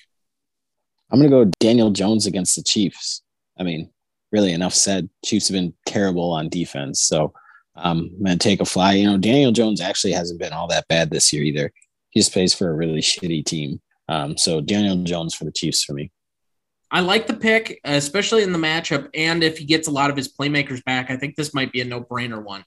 [1.12, 3.22] I'm going to go Daniel Jones against the Chiefs.
[3.60, 3.92] I mean,
[4.32, 5.10] really enough said.
[5.24, 7.02] Chiefs have been terrible on defense.
[7.02, 7.34] So
[7.76, 8.94] um, I'm going to take a fly.
[8.94, 11.72] You know, Daniel Jones actually hasn't been all that bad this year either.
[12.10, 13.82] He just plays for a really shitty team.
[14.10, 16.12] Um, so Daniel Jones for the Chiefs for me.
[16.92, 19.10] I like the pick, especially in the matchup.
[19.16, 21.82] And if he gets a lot of his playmakers back, I think this might be
[21.82, 22.64] a no brainer one.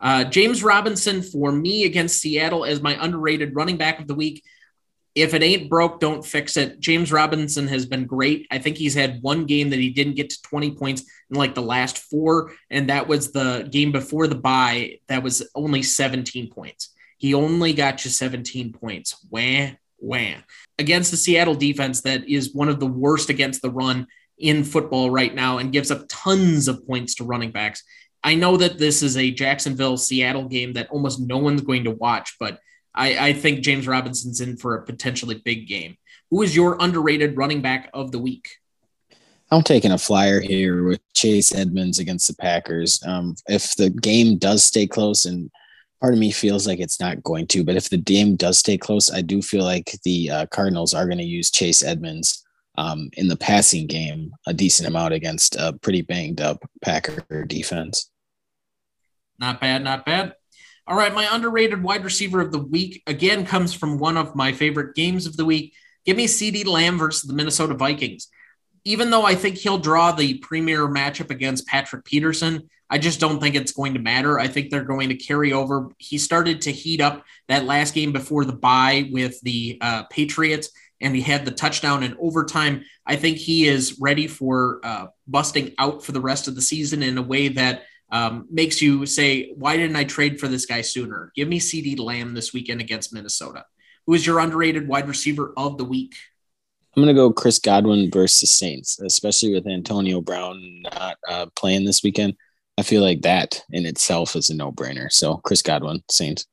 [0.00, 4.42] Uh, James Robinson for me against Seattle as my underrated running back of the week
[5.16, 6.78] if it ain't broke, don't fix it.
[6.78, 8.46] James Robinson has been great.
[8.50, 11.54] I think he's had one game that he didn't get to 20 points in like
[11.54, 14.98] the last four, and that was the game before the bye.
[15.08, 16.90] That was only 17 points.
[17.16, 19.16] He only got you 17 points.
[19.30, 20.34] Wah, wah.
[20.78, 25.10] Against the Seattle defense, that is one of the worst against the run in football
[25.10, 27.82] right now and gives up tons of points to running backs.
[28.22, 31.92] I know that this is a Jacksonville Seattle game that almost no one's going to
[31.92, 32.60] watch, but
[32.96, 35.96] I, I think James Robinson's in for a potentially big game.
[36.30, 38.48] Who is your underrated running back of the week?
[39.50, 43.00] I'm taking a flyer here with Chase Edmonds against the Packers.
[43.06, 45.50] Um, if the game does stay close, and
[46.00, 48.76] part of me feels like it's not going to, but if the game does stay
[48.76, 52.44] close, I do feel like the uh, Cardinals are going to use Chase Edmonds
[52.76, 58.10] um, in the passing game a decent amount against a pretty banged up Packer defense.
[59.38, 60.34] Not bad, not bad.
[60.88, 64.52] All right, my underrated wide receiver of the week again comes from one of my
[64.52, 65.74] favorite games of the week.
[66.04, 68.28] Give me CeeDee Lamb versus the Minnesota Vikings.
[68.84, 73.40] Even though I think he'll draw the premier matchup against Patrick Peterson, I just don't
[73.40, 74.38] think it's going to matter.
[74.38, 75.88] I think they're going to carry over.
[75.98, 80.70] He started to heat up that last game before the bye with the uh, Patriots,
[81.00, 82.84] and he had the touchdown in overtime.
[83.04, 87.02] I think he is ready for uh, busting out for the rest of the season
[87.02, 90.82] in a way that um, makes you say, why didn't I trade for this guy
[90.82, 91.32] sooner?
[91.34, 93.64] Give me CeeDee Lamb this weekend against Minnesota.
[94.06, 96.14] Who is your underrated wide receiver of the week?
[96.96, 101.84] I'm going to go Chris Godwin versus Saints, especially with Antonio Brown not uh, playing
[101.84, 102.36] this weekend.
[102.78, 105.10] I feel like that in itself is a no brainer.
[105.10, 106.46] So Chris Godwin, Saints.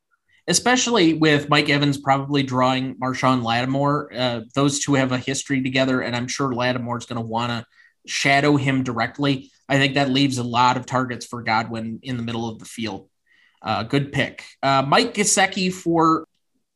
[0.48, 4.12] Especially with Mike Evans probably drawing Marshon Lattimore.
[4.14, 7.52] Uh, those two have a history together, and I'm sure Lattimore is going to want
[7.52, 7.66] to
[8.06, 9.52] shadow him directly.
[9.74, 12.66] I think that leaves a lot of targets for Godwin in the middle of the
[12.66, 13.10] field.
[13.60, 14.46] Uh, good pick.
[14.62, 16.28] Uh, Mike Gesicki for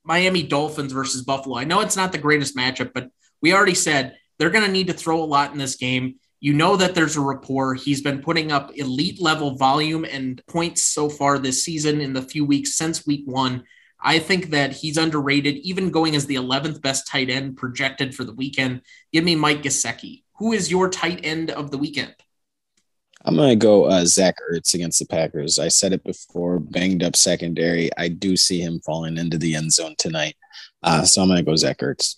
[0.04, 1.60] Miami Dolphins versus Buffalo.
[1.60, 4.88] I know it's not the greatest matchup, but we already said they're going to need
[4.88, 6.16] to throw a lot in this game.
[6.40, 7.76] You know that there's a rapport.
[7.76, 12.24] He's been putting up elite level volume and points so far this season in the
[12.24, 13.64] few weeks since week one.
[14.02, 18.24] I think that he's underrated, even going as the 11th best tight end projected for
[18.24, 18.82] the weekend.
[19.13, 20.24] Give me Mike Gesicki.
[20.40, 22.15] Who is your tight end of the weekend?
[23.28, 25.60] I'm going to go uh, Zach Ertz against the Packers.
[25.60, 27.90] I said it before, banged up secondary.
[27.98, 30.38] I do see him falling into the end zone tonight.
[30.82, 32.15] Uh, so I'm going to go Zach Ertz.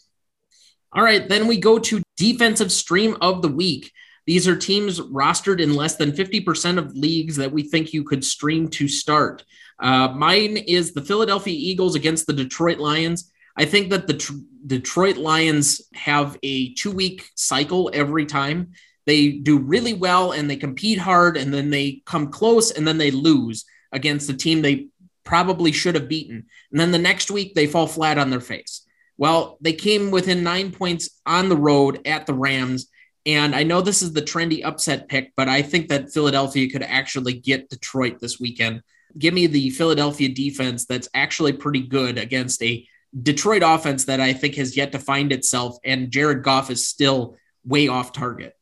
[0.93, 1.28] All right.
[1.28, 3.91] Then we go to defensive stream of the week.
[4.28, 8.24] These are teams rostered in less than 50% of leagues that we think you could
[8.24, 9.43] stream to start.
[9.80, 13.32] Uh, mine is the Philadelphia Eagles against the Detroit Lions.
[13.57, 14.34] I think that the Tr-
[14.68, 18.74] Detroit Lions have a two week cycle every time.
[19.10, 22.99] They do really well and they compete hard, and then they come close and then
[22.99, 24.88] they lose against the team they
[25.24, 26.45] probably should have beaten.
[26.72, 28.86] And then the next week they fall flat on their face.
[29.18, 32.88] Well, they came within nine points on the road at the Rams
[33.26, 36.84] and I know this is the trendy upset pick, but I think that Philadelphia could
[36.84, 38.82] actually get Detroit this weekend.
[39.18, 42.88] Give me the Philadelphia defense that's actually pretty good against a
[43.22, 47.38] Detroit offense that I think has yet to find itself, and Jared Goff is still
[47.66, 48.55] way off target.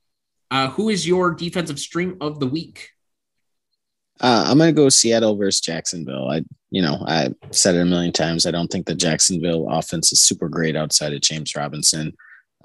[0.50, 2.92] Uh, who is your defensive stream of the week?
[4.20, 6.30] Uh, I'm going to go Seattle versus Jacksonville.
[6.30, 6.42] I,
[6.72, 8.46] you know, I said it a million times.
[8.46, 12.14] I don't think the Jacksonville offense is super great outside of James Robinson.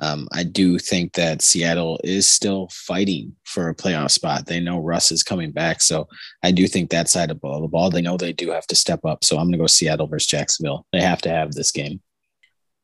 [0.00, 4.46] Um, I do think that Seattle is still fighting for a playoff spot.
[4.46, 5.82] They know Russ is coming back.
[5.82, 6.08] So
[6.42, 9.04] I do think that side of the ball, they know they do have to step
[9.04, 9.22] up.
[9.22, 10.86] So I'm going to go Seattle versus Jacksonville.
[10.92, 12.00] They have to have this game.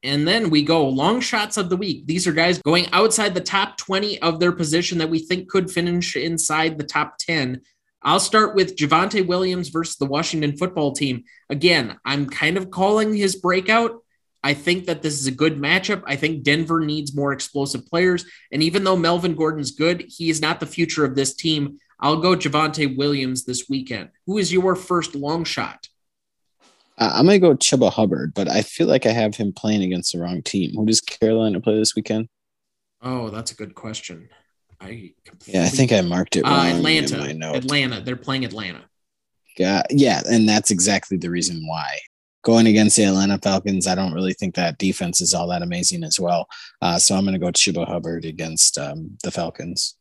[0.03, 2.07] And then we go long shots of the week.
[2.07, 5.71] These are guys going outside the top 20 of their position that we think could
[5.71, 7.63] finish inside the top 10.
[8.03, 11.25] I'll start with Javonte Williams versus the Washington football team.
[11.51, 14.03] Again, I'm kind of calling his breakout.
[14.43, 16.05] I think that this is a good matchup.
[16.07, 18.25] I think Denver needs more explosive players.
[18.53, 21.79] And even though Melvin Gordon's good, he is not the future of this team.
[21.99, 24.11] I'll go Javonte Williams this weekend.
[24.27, 25.89] Who is your first long shot?
[26.99, 29.83] Uh, I'm going to go Chuba Hubbard, but I feel like I have him playing
[29.83, 30.75] against the wrong team.
[30.75, 32.29] Who does Carolina play this weekend?
[33.01, 34.29] Oh, that's a good question.
[34.81, 35.13] I
[35.47, 36.53] yeah, I think I marked it wrong.
[36.53, 37.55] Uh, Atlanta.
[37.55, 38.01] Atlanta.
[38.01, 38.83] They're playing Atlanta.
[39.57, 41.99] Yeah, yeah, and that's exactly the reason why
[42.49, 46.03] going against the Atlanta Falcons, I don't really think that defense is all that amazing
[46.03, 46.49] as well.
[46.81, 49.98] Uh, so I'm going to go Chuba Hubbard against um, the Falcons.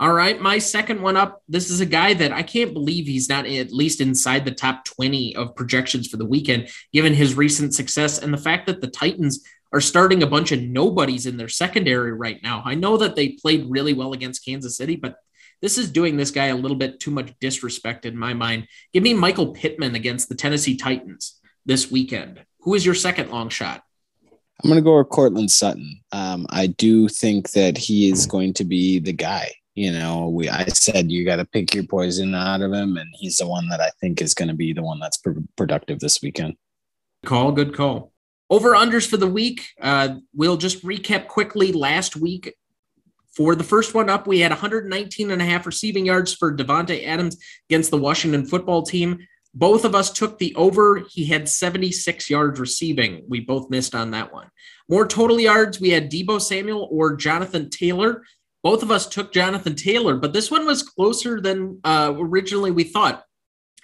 [0.00, 1.42] All right, my second one up.
[1.48, 4.84] This is a guy that I can't believe he's not at least inside the top
[4.84, 8.86] 20 of projections for the weekend, given his recent success and the fact that the
[8.86, 9.42] Titans
[9.72, 12.62] are starting a bunch of nobodies in their secondary right now.
[12.64, 15.16] I know that they played really well against Kansas City, but
[15.60, 18.68] this is doing this guy a little bit too much disrespect in my mind.
[18.92, 22.44] Give me Michael Pittman against the Tennessee Titans this weekend.
[22.60, 23.82] Who is your second long shot?
[24.62, 26.00] I'm going to go with Courtland Sutton.
[26.12, 29.52] Um, I do think that he is going to be the guy.
[29.78, 33.08] You know, we I said you got to pick your poison out of him, and
[33.14, 36.00] he's the one that I think is going to be the one that's pr- productive
[36.00, 36.56] this weekend.
[37.24, 38.12] Call, good call.
[38.50, 39.68] Over unders for the week.
[39.80, 41.70] Uh, we'll just recap quickly.
[41.70, 42.56] Last week,
[43.36, 47.06] for the first one up, we had 119 and a half receiving yards for Davante
[47.06, 47.36] Adams
[47.70, 49.20] against the Washington football team.
[49.54, 51.04] Both of us took the over.
[51.08, 53.22] He had 76 yards receiving.
[53.28, 54.48] We both missed on that one.
[54.88, 58.24] More total yards, we had Deebo Samuel or Jonathan Taylor.
[58.68, 62.84] Both of us took Jonathan Taylor, but this one was closer than uh, originally we
[62.84, 63.24] thought.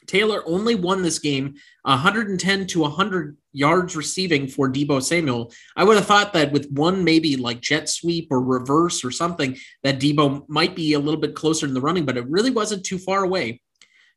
[0.07, 1.55] Taylor only won this game
[1.85, 5.51] 110 to 100 yards receiving for Deebo Samuel.
[5.75, 9.57] I would have thought that with one maybe like jet sweep or reverse or something,
[9.85, 12.85] that Deebo might be a little bit closer in the running, but it really wasn't
[12.85, 13.63] too far away.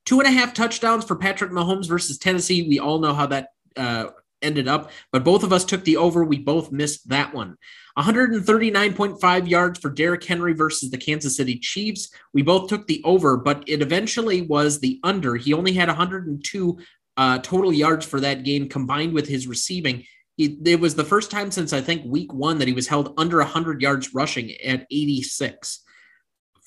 [0.05, 2.67] Two and a half touchdowns for Patrick Mahomes versus Tennessee.
[2.67, 4.07] We all know how that uh,
[4.41, 6.23] ended up, but both of us took the over.
[6.23, 7.57] We both missed that one.
[7.97, 12.09] 139.5 yards for Derrick Henry versus the Kansas City Chiefs.
[12.33, 15.35] We both took the over, but it eventually was the under.
[15.35, 16.77] He only had 102
[17.17, 20.03] uh, total yards for that game combined with his receiving.
[20.37, 23.15] It, it was the first time since I think week one that he was held
[23.17, 25.83] under 100 yards rushing at 86.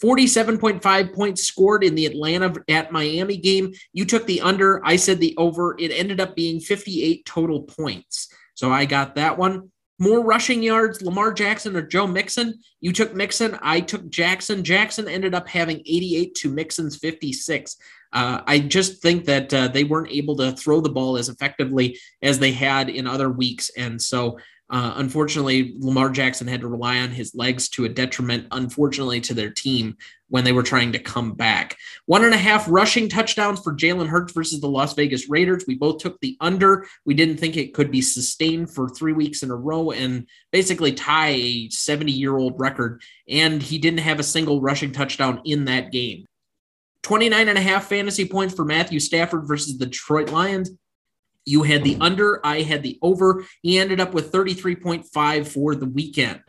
[0.03, 3.72] 47.5 points scored in the Atlanta at Miami game.
[3.92, 4.84] You took the under.
[4.84, 5.76] I said the over.
[5.78, 8.32] It ended up being 58 total points.
[8.55, 9.70] So I got that one.
[9.98, 12.59] More rushing yards, Lamar Jackson or Joe Mixon.
[12.80, 13.59] You took Mixon.
[13.61, 14.64] I took Jackson.
[14.64, 17.76] Jackson ended up having 88 to Mixon's 56.
[18.12, 21.98] Uh, I just think that uh, they weren't able to throw the ball as effectively
[22.22, 23.70] as they had in other weeks.
[23.76, 24.38] And so
[24.70, 29.34] uh, unfortunately, Lamar Jackson had to rely on his legs to a detriment, unfortunately, to
[29.34, 29.96] their team
[30.28, 31.76] when they were trying to come back.
[32.06, 35.64] One and a half rushing touchdowns for Jalen Hurts versus the Las Vegas Raiders.
[35.66, 36.86] We both took the under.
[37.04, 40.92] We didn't think it could be sustained for three weeks in a row and basically
[40.92, 43.02] tie a 70 year old record.
[43.28, 46.26] And he didn't have a single rushing touchdown in that game.
[47.02, 50.70] 29 and a half fantasy points for Matthew Stafford versus the Detroit Lions.
[51.51, 53.44] You had the under, I had the over.
[53.62, 56.40] He ended up with 33.5 for the weekend.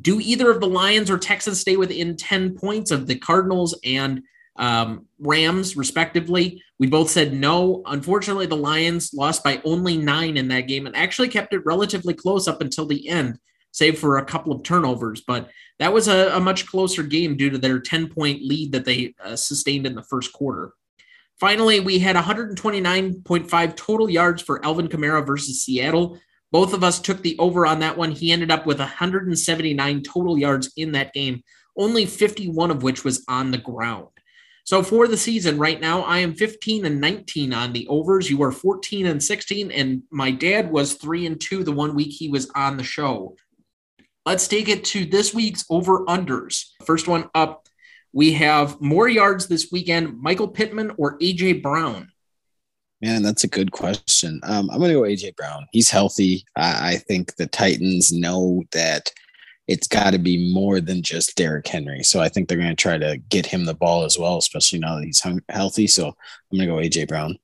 [0.00, 4.22] Do either of the Lions or Texans stay within 10 points of the Cardinals and
[4.54, 6.62] um, Rams, respectively?
[6.78, 7.82] We both said no.
[7.86, 12.14] Unfortunately, the Lions lost by only nine in that game and actually kept it relatively
[12.14, 13.36] close up until the end.
[13.72, 15.22] save for a couple of turnovers.
[15.26, 15.50] But
[15.80, 19.14] that was a, a much closer game due to their 10 point lead that they
[19.24, 20.72] uh, sustained in the first quarter.
[21.40, 26.18] Finally, we had 129.5 total yards for Alvin Kamara versus Seattle.
[26.52, 28.12] Both of us took the over on that one.
[28.12, 31.42] He ended up with 179 total yards in that game,
[31.78, 34.08] only 51 of which was on the ground.
[34.64, 38.28] So for the season right now, I am 15 and 19 on the overs.
[38.28, 42.12] You are 14 and 16, and my dad was three and two the one week
[42.12, 43.34] he was on the show.
[44.26, 46.66] Let's take it to this week's over unders.
[46.84, 47.66] First one up,
[48.12, 52.10] we have more yards this weekend, Michael Pittman or AJ Brown.
[53.00, 54.40] Man, that's a good question.
[54.42, 55.66] Um, I'm going to go AJ Brown.
[55.72, 56.44] He's healthy.
[56.56, 59.10] I, I think the Titans know that
[59.68, 62.02] it's got to be more than just Derrick Henry.
[62.02, 64.80] So I think they're going to try to get him the ball as well, especially
[64.80, 65.86] now that he's hung- healthy.
[65.86, 67.38] So I'm going to go AJ Brown.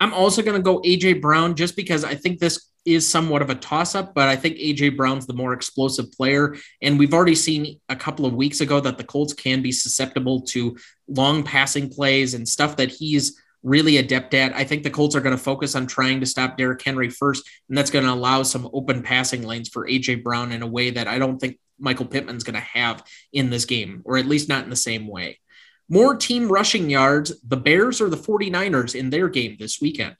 [0.00, 3.50] I'm also going to go AJ Brown just because I think this is somewhat of
[3.50, 6.56] a toss up, but I think AJ Brown's the more explosive player.
[6.80, 10.42] And we've already seen a couple of weeks ago that the Colts can be susceptible
[10.42, 10.76] to
[11.08, 14.54] long passing plays and stuff that he's really adept at.
[14.54, 17.48] I think the Colts are going to focus on trying to stop Derrick Henry first,
[17.68, 20.90] and that's going to allow some open passing lanes for AJ Brown in a way
[20.90, 24.48] that I don't think Michael Pittman's going to have in this game, or at least
[24.48, 25.40] not in the same way.
[25.88, 30.16] More team rushing yards, the Bears or the 49ers in their game this weekend?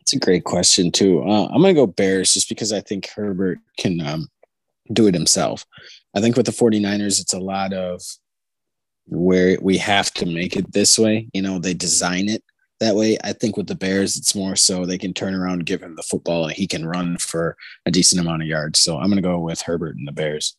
[0.00, 1.22] It's a great question, too.
[1.22, 4.28] Uh, I'm going to go Bears just because I think Herbert can um,
[4.92, 5.64] do it himself.
[6.14, 8.02] I think with the 49ers, it's a lot of
[9.06, 11.28] where we have to make it this way.
[11.32, 12.42] You know, they design it
[12.80, 13.18] that way.
[13.22, 16.02] I think with the Bears, it's more so they can turn around, give him the
[16.02, 18.78] football, and he can run for a decent amount of yards.
[18.78, 20.56] So I'm going to go with Herbert and the Bears.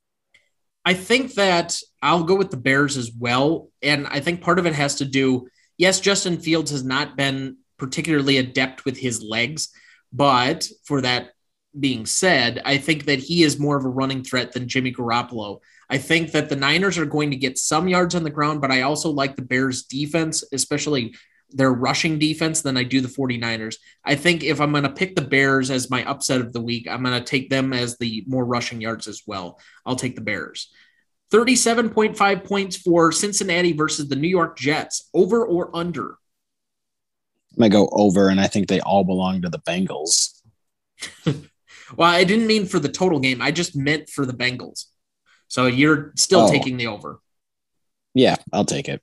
[0.86, 3.70] I think that I'll go with the Bears as well.
[3.82, 7.58] And I think part of it has to do, yes, Justin Fields has not been
[7.82, 9.70] particularly adept with his legs,
[10.14, 11.32] but for that
[11.78, 15.62] being said, I think that he is more of a running threat than Jimmy Garoppolo.
[15.90, 18.70] I think that the Niners are going to get some yards on the ground, but
[18.70, 21.16] I also like the Bears defense, especially
[21.50, 23.78] their rushing defense than I do the 49ers.
[24.06, 26.88] I think if I'm going to pick the Bears as my upset of the week,
[26.88, 29.60] I'm going to take them as the more rushing yards as well.
[29.88, 30.72] I'll take the Bears.
[31.32, 35.10] 37.5 points for Cincinnati versus the New York Jets.
[35.16, 36.18] Over or under?
[37.52, 40.42] I might go over, and I think they all belong to the Bengals.
[41.26, 43.42] well, I didn't mean for the total game.
[43.42, 44.86] I just meant for the Bengals.
[45.48, 46.52] So you're still oh.
[46.52, 47.20] taking the over.
[48.14, 49.02] Yeah, I'll take it.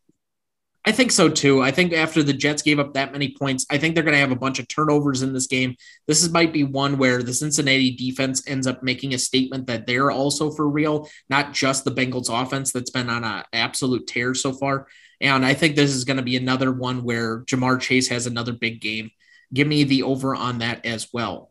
[0.89, 1.61] I think so too.
[1.61, 4.21] I think after the Jets gave up that many points, I think they're going to
[4.21, 5.77] have a bunch of turnovers in this game.
[6.07, 9.87] This is, might be one where the Cincinnati defense ends up making a statement that
[9.87, 14.33] they're also for real, not just the Bengals offense that's been on an absolute tear
[14.33, 14.87] so far.
[15.21, 18.53] And I think this is going to be another one where Ja'Marr Chase has another
[18.53, 19.11] big game.
[19.53, 21.51] Give me the over on that as well.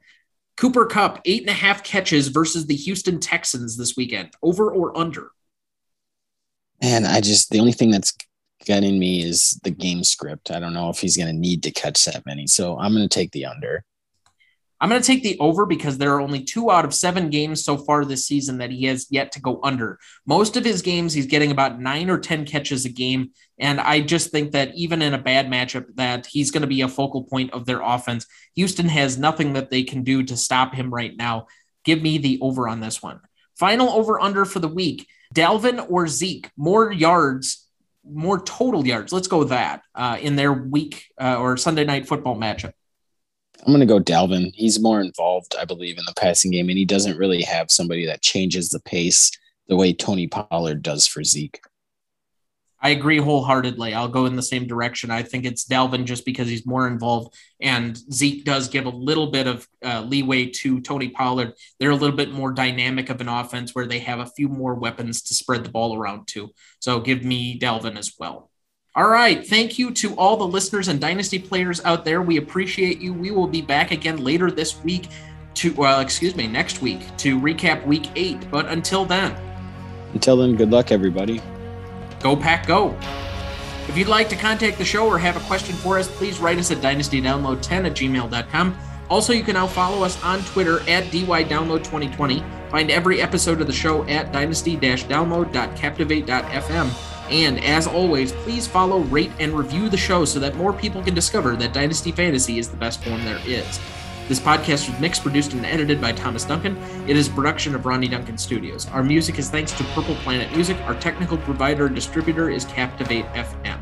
[0.56, 4.30] Cooper Kupp, eight and a half catches versus the Houston Texans this weekend.
[4.42, 5.32] Over or under?
[6.82, 8.14] And I just, the only thing that's
[8.66, 10.52] getting me is the game script.
[10.52, 12.48] I don't know if he's going to need to catch that many.
[12.48, 13.84] So I'm going to take the under.
[14.80, 17.64] I'm going to take the over because there are only two out of seven games
[17.64, 20.00] so far this season that he has yet to go under.
[20.26, 23.32] Most of his games, he's getting about nine or 10 catches a game.
[23.58, 26.82] And I just think that even in a bad matchup, that he's going to be
[26.82, 28.28] a focal point of their offense.
[28.56, 31.48] Houston has nothing that they can do to stop him right now.
[31.84, 33.20] Give me the over on this one.
[33.58, 35.08] Final over under for the week.
[35.34, 37.68] Dalvin or Zeke, more yards
[38.10, 39.12] more total yards.
[39.12, 42.74] Let's go with that uh, in their week uh, or Sunday night football matchup.
[43.66, 44.52] I'm going to go Dalvin.
[44.54, 48.06] He's more involved, I believe, in the passing game, and he doesn't really have somebody
[48.06, 49.32] that changes the pace
[49.68, 51.60] the way Tony Pollard does for Zeke.
[52.80, 53.96] I agree wholeheartedly.
[53.96, 55.10] I'll go in the same direction.
[55.10, 59.32] I think it's Dalvin just because he's more involved, and Zeke does give a little
[59.32, 61.54] bit of uh, leeway to Tony Pollard.
[61.80, 64.76] They're a little bit more dynamic of an offense where they have a few more
[64.76, 66.52] weapons to spread the ball around to.
[66.80, 68.52] So give me Dalvin as well.
[68.98, 69.46] All right.
[69.46, 72.24] Thank you to all the listeners and Dynasty players out there.
[72.24, 73.14] We appreciate you.
[73.14, 75.10] We will be back again later this week
[75.54, 78.50] to, well, excuse me, next week to recap week eight.
[78.50, 79.36] But until then,
[80.14, 81.44] until then, good luck, everybody.
[82.22, 82.98] Go Pack Go!
[83.88, 86.58] If you'd like to contact the show or have a question for us, please write
[86.58, 88.76] us at dynastydownload10 at gmail.com.
[89.12, 92.72] Also, you can now follow us on Twitter at DYDownload2020.
[92.72, 97.17] Find every episode of the show at dynasty-download.captivate.fm.
[97.30, 101.14] And as always, please follow, rate, and review the show so that more people can
[101.14, 103.80] discover that Dynasty Fantasy is the best form there is.
[104.28, 106.78] This podcast was mixed, produced, and edited by Thomas Duncan.
[107.08, 108.86] It is a production of Ronnie Duncan Studios.
[108.90, 110.78] Our music is thanks to Purple Planet Music.
[110.82, 113.80] Our technical provider and distributor is Captivate FM.